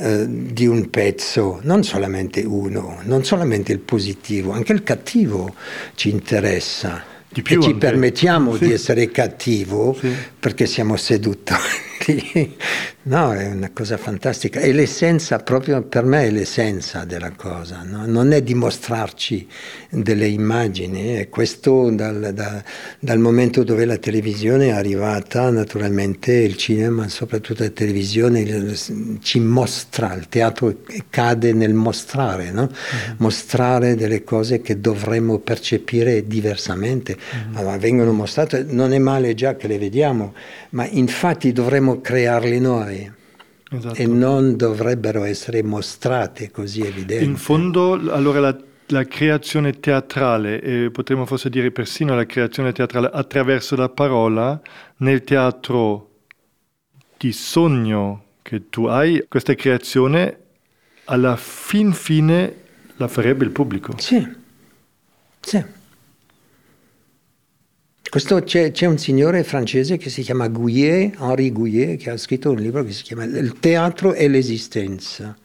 [0.00, 5.54] eh, di un pezzo, non solamente uno, non solamente il positivo, anche il cattivo
[5.94, 7.02] ci interessa.
[7.28, 7.78] Di più e ci anche.
[7.78, 8.66] permettiamo sì.
[8.66, 10.10] di essere cattivo sì.
[10.38, 10.96] perché siamo
[12.08, 12.56] seduttori.
[13.08, 14.60] No, è una cosa fantastica.
[14.60, 17.82] E l'essenza, proprio per me, è l'essenza della cosa.
[17.82, 18.04] No?
[18.04, 19.48] Non è dimostrarci
[19.88, 21.18] delle immagini.
[21.18, 22.62] E questo dal, da,
[22.98, 28.74] dal momento dove la televisione è arrivata, naturalmente il cinema, soprattutto la televisione,
[29.20, 30.76] ci mostra, il teatro
[31.08, 32.62] cade nel mostrare, no?
[32.62, 33.14] uh-huh.
[33.18, 37.16] mostrare delle cose che dovremmo percepire diversamente.
[37.16, 37.58] Uh-huh.
[37.58, 40.34] Allora, vengono mostrate, non è male già che le vediamo,
[40.70, 43.10] ma infatti dovremmo crearli noi
[43.70, 43.94] esatto.
[43.94, 47.24] e non dovrebbero essere mostrate così evidenti.
[47.24, 53.10] In fondo, allora la, la creazione teatrale, e potremmo forse dire persino la creazione teatrale
[53.12, 54.60] attraverso la parola,
[54.98, 56.10] nel teatro
[57.16, 60.38] di sogno che tu hai, questa creazione
[61.04, 62.56] alla fin fine
[62.96, 63.92] la farebbe il pubblico.
[63.98, 64.26] Sì,
[65.40, 65.76] sì.
[68.10, 72.50] Questo, c'è, c'è, un signore francese che si chiama Gouillet, Henri Gouillet, che ha scritto
[72.50, 75.36] un libro che si chiama Il teatro e l'esistenza.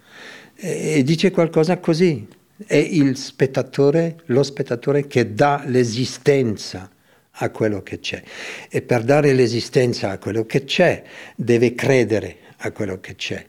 [0.55, 2.25] E, e dice qualcosa così.
[2.65, 6.89] È il spettatore, lo spettatore che dà l'esistenza
[7.31, 8.23] a quello che c'è.
[8.69, 11.03] E per dare l'esistenza a quello che c'è,
[11.35, 13.45] deve credere a quello che c'è.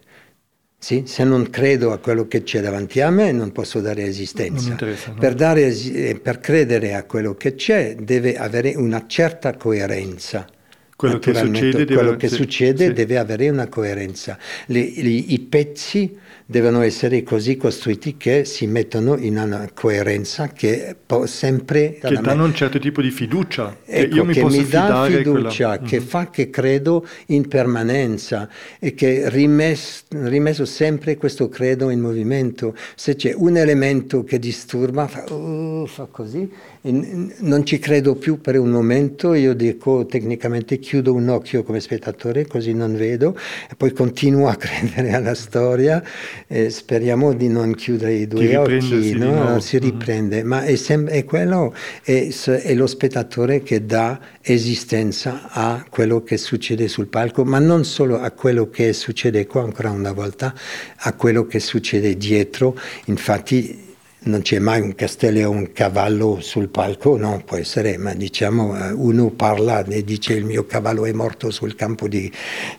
[0.84, 1.04] Sì?
[1.06, 4.76] Se non credo a quello che c'è davanti a me non posso dare esistenza.
[4.78, 5.14] No?
[5.18, 10.46] Per, dare, eh, per, credere a quello che c'è deve avere una certa coerenza.
[10.94, 12.92] Quello che succede, quello deve, che sì, succede sì.
[12.92, 14.36] deve avere una coerenza.
[14.66, 20.94] Le, le, I pezzi devono essere così costruiti che si mettono in una coerenza che
[21.04, 21.98] può sempre...
[22.00, 23.78] Che danno un certo tipo di fiducia.
[23.84, 25.16] Ecco, che io mi, che posso mi dà quella...
[25.16, 26.06] fiducia, che mm-hmm.
[26.06, 32.76] fa che credo in permanenza e che rimes, rimesso sempre questo credo in movimento.
[32.94, 36.50] Se c'è un elemento che disturba, fa, uh, fa così,
[36.86, 42.46] non ci credo più per un momento, io dico tecnicamente chiudo un occhio come spettatore
[42.46, 43.38] così non vedo
[43.70, 46.02] e poi continuo a credere alla storia
[46.46, 49.60] e speriamo di non chiudere i due occhi, no?
[49.60, 49.84] si mm-hmm.
[49.84, 50.46] riprende, mm-hmm.
[50.46, 56.36] ma è, sem- è quello, è, è lo spettatore che dà esistenza a quello che
[56.36, 60.54] succede sul palco, ma non solo a quello che succede qua ancora una volta,
[60.96, 63.84] a quello che succede dietro, infatti
[64.24, 68.76] non c'è mai un castello o un cavallo sul palco, no, può essere, ma diciamo
[68.76, 72.30] eh, uno parla e dice il mio cavallo è morto sul campo di,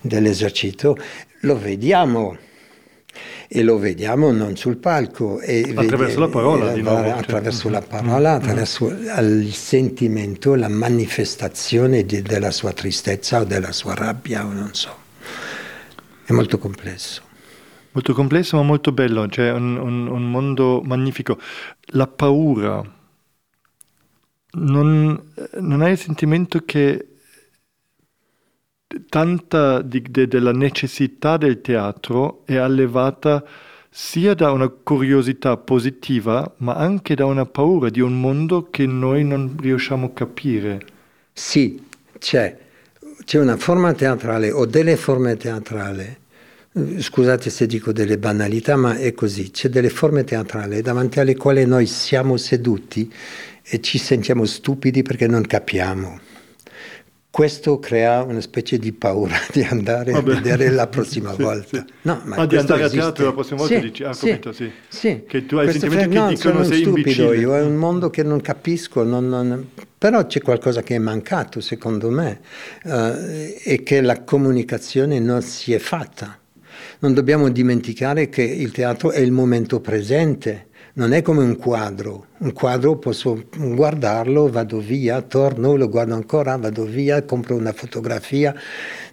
[0.02, 0.98] dell'esercito,
[1.42, 2.38] lo vediamo
[3.48, 5.40] e lo vediamo non sul palco.
[5.40, 7.12] attraverso vede, la parola, eh, di nuovo.
[7.12, 7.72] Attraverso cioè.
[7.72, 9.42] la parola, attraverso mm.
[9.42, 14.96] il sentimento, la manifestazione di, della sua tristezza o della sua rabbia o non so.
[16.26, 17.22] È molto complesso.
[17.92, 21.40] Molto complesso ma molto bello, cioè un, un, un mondo magnifico.
[21.92, 22.84] La paura,
[24.52, 25.22] non,
[25.60, 27.15] non hai il sentimento che
[29.10, 33.44] tanta di, de, della necessità del teatro è allevata
[33.90, 39.24] sia da una curiosità positiva, ma anche da una paura di un mondo che noi
[39.24, 40.82] non riusciamo a capire.
[41.32, 41.82] Sì,
[42.20, 42.58] c'è.
[43.24, 46.24] C'è una forma teatrale o delle forme teatrali
[47.00, 51.66] scusate se dico delle banalità, ma è così, c'è delle forme teatrali davanti alle quali
[51.66, 53.12] noi siamo seduti
[53.64, 56.20] e ci sentiamo stupidi perché non capiamo.
[57.36, 60.32] Questo crea una specie di paura di andare Vabbè.
[60.32, 61.86] a vedere la prossima sì, volta.
[61.86, 61.94] Sì.
[62.04, 62.98] No, ma ah, di andare esiste.
[62.98, 64.72] a teatro la prossima volta sì, dici, ah, sì, capito, sì.
[64.88, 65.24] sì.
[65.28, 67.36] Che tu hai Questo sentimenti che no, dicono sei stupido imbecille.
[67.36, 69.70] io, è un mondo che non capisco, non, non...
[69.98, 72.40] però c'è qualcosa che è mancato secondo me
[72.86, 72.92] uh,
[73.62, 76.40] e che la comunicazione non si è fatta.
[77.00, 82.28] Non dobbiamo dimenticare che il teatro è il momento presente non è come un quadro.
[82.38, 88.56] Un quadro posso guardarlo, vado via, torno, lo guardo ancora, vado via, compro una fotografia,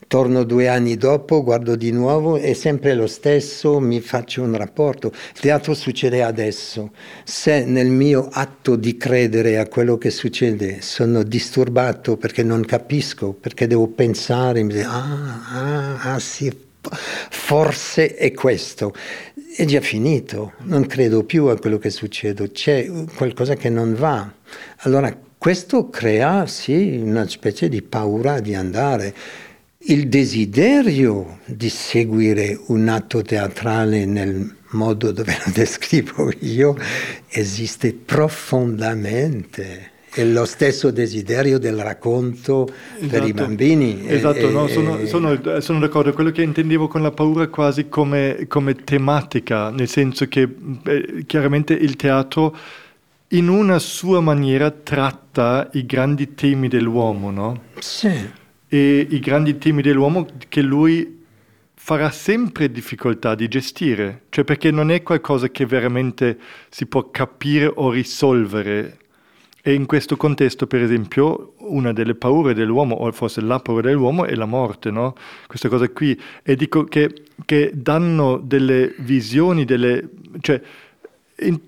[0.06, 5.12] torno due anni dopo, guardo di nuovo, è sempre lo stesso, mi faccio un rapporto.
[5.34, 6.90] Il teatro succede adesso.
[7.24, 13.32] Se nel mio atto di credere a quello che succede sono disturbato perché non capisco,
[13.32, 16.70] perché devo pensare, mi dico, ah, ah, ah sì,
[17.30, 18.92] forse è questo
[19.54, 24.32] è già finito, non credo più a quello che succede, c'è qualcosa che non va.
[24.78, 29.14] Allora questo crea sì una specie di paura di andare.
[29.84, 36.76] Il desiderio di seguire un atto teatrale nel modo dove lo descrivo io
[37.28, 43.06] esiste profondamente è lo stesso desiderio del racconto esatto.
[43.06, 43.42] per i esatto.
[43.46, 44.06] bambini.
[44.06, 46.12] Esatto, e, no, sono, sono, sono, d'accordo.
[46.12, 50.46] Quello che intendevo con la paura quasi come, come tematica, nel senso che
[50.84, 52.54] eh, chiaramente il teatro
[53.28, 57.62] in una sua maniera tratta i grandi temi dell'uomo, no?
[57.78, 58.30] Sì.
[58.68, 61.20] E i grandi temi dell'uomo che lui
[61.74, 66.38] farà sempre difficoltà di gestire, cioè perché non è qualcosa che veramente
[66.68, 68.98] si può capire o risolvere
[69.64, 74.24] e in questo contesto, per esempio, una delle paure dell'uomo, o forse la paura dell'uomo,
[74.24, 75.14] è la morte, no?
[75.46, 76.20] Questa cosa qui.
[76.42, 80.08] E dico che, che danno delle visioni, delle...
[80.40, 80.60] Cioè,
[81.36, 81.60] in,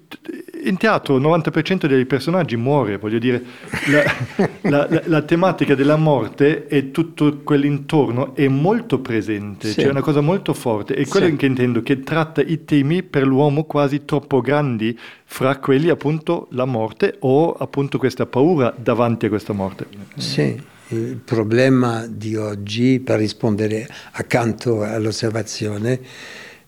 [0.64, 3.42] in, teatro il 90% dei personaggi muore, voglio dire,
[3.86, 4.02] la,
[4.62, 9.74] la, la, la, tematica della morte e tutto quell'intorno è molto presente, sì.
[9.74, 10.94] cioè è una cosa molto forte.
[10.94, 11.36] E quello sì.
[11.36, 16.64] che intendo, che tratta i temi per l'uomo quasi troppo grandi, fra quelli appunto la
[16.64, 19.86] morte o appunto questa paura davanti a questa morte.
[20.16, 20.72] Sì.
[20.88, 26.00] Il problema di oggi, per rispondere accanto all'osservazione,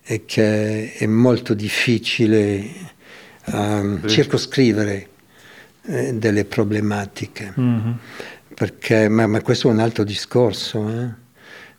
[0.03, 2.95] è che è molto difficile
[3.47, 5.09] um, circoscrivere
[5.83, 7.53] eh, delle problematiche.
[7.59, 7.93] Mm-hmm.
[8.55, 10.89] Perché, ma, ma, questo è un altro discorso.
[10.89, 11.25] Eh?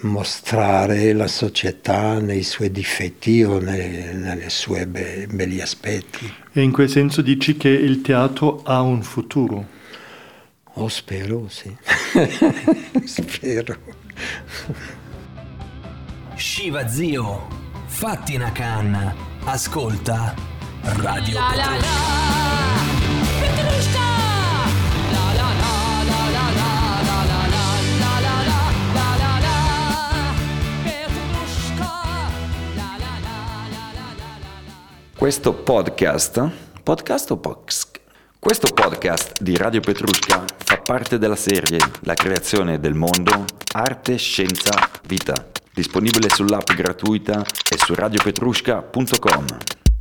[0.00, 6.28] mostrare la società nei suoi difetti o nelle sue be- belli aspetti.
[6.52, 9.78] E in quel senso dici che il teatro ha un futuro?
[10.74, 11.72] Oh, spero, sì.
[13.04, 14.01] spero.
[16.34, 17.46] Shiva zio,
[17.86, 20.34] fatti una canna, ascolta
[20.82, 22.12] Radio la, la, la.
[35.16, 36.50] Questo podcast,
[36.82, 37.91] podcast o box?
[38.44, 44.90] Questo podcast di Radio Petrushka fa parte della serie La creazione del mondo, arte, scienza,
[45.06, 49.46] vita, disponibile sull'app gratuita e su radiopetrushka.com.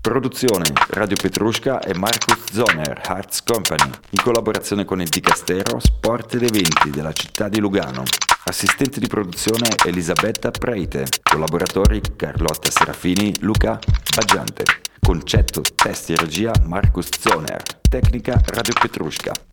[0.02, 6.42] Produzione Radio Petrushka e Marcus Zoner Arts Company, in collaborazione con il Dicastero Sport ed
[6.42, 8.02] Eventi della città di Lugano.
[8.44, 11.06] Assistente di produzione Elisabetta Preite.
[11.22, 13.80] Collaboratori Carlotta Serafini, Luca
[14.16, 14.64] Baggiante.
[15.00, 17.62] Concetto, testi e regia Marcus Zoner.
[17.88, 19.51] Tecnica Radio Petrushka.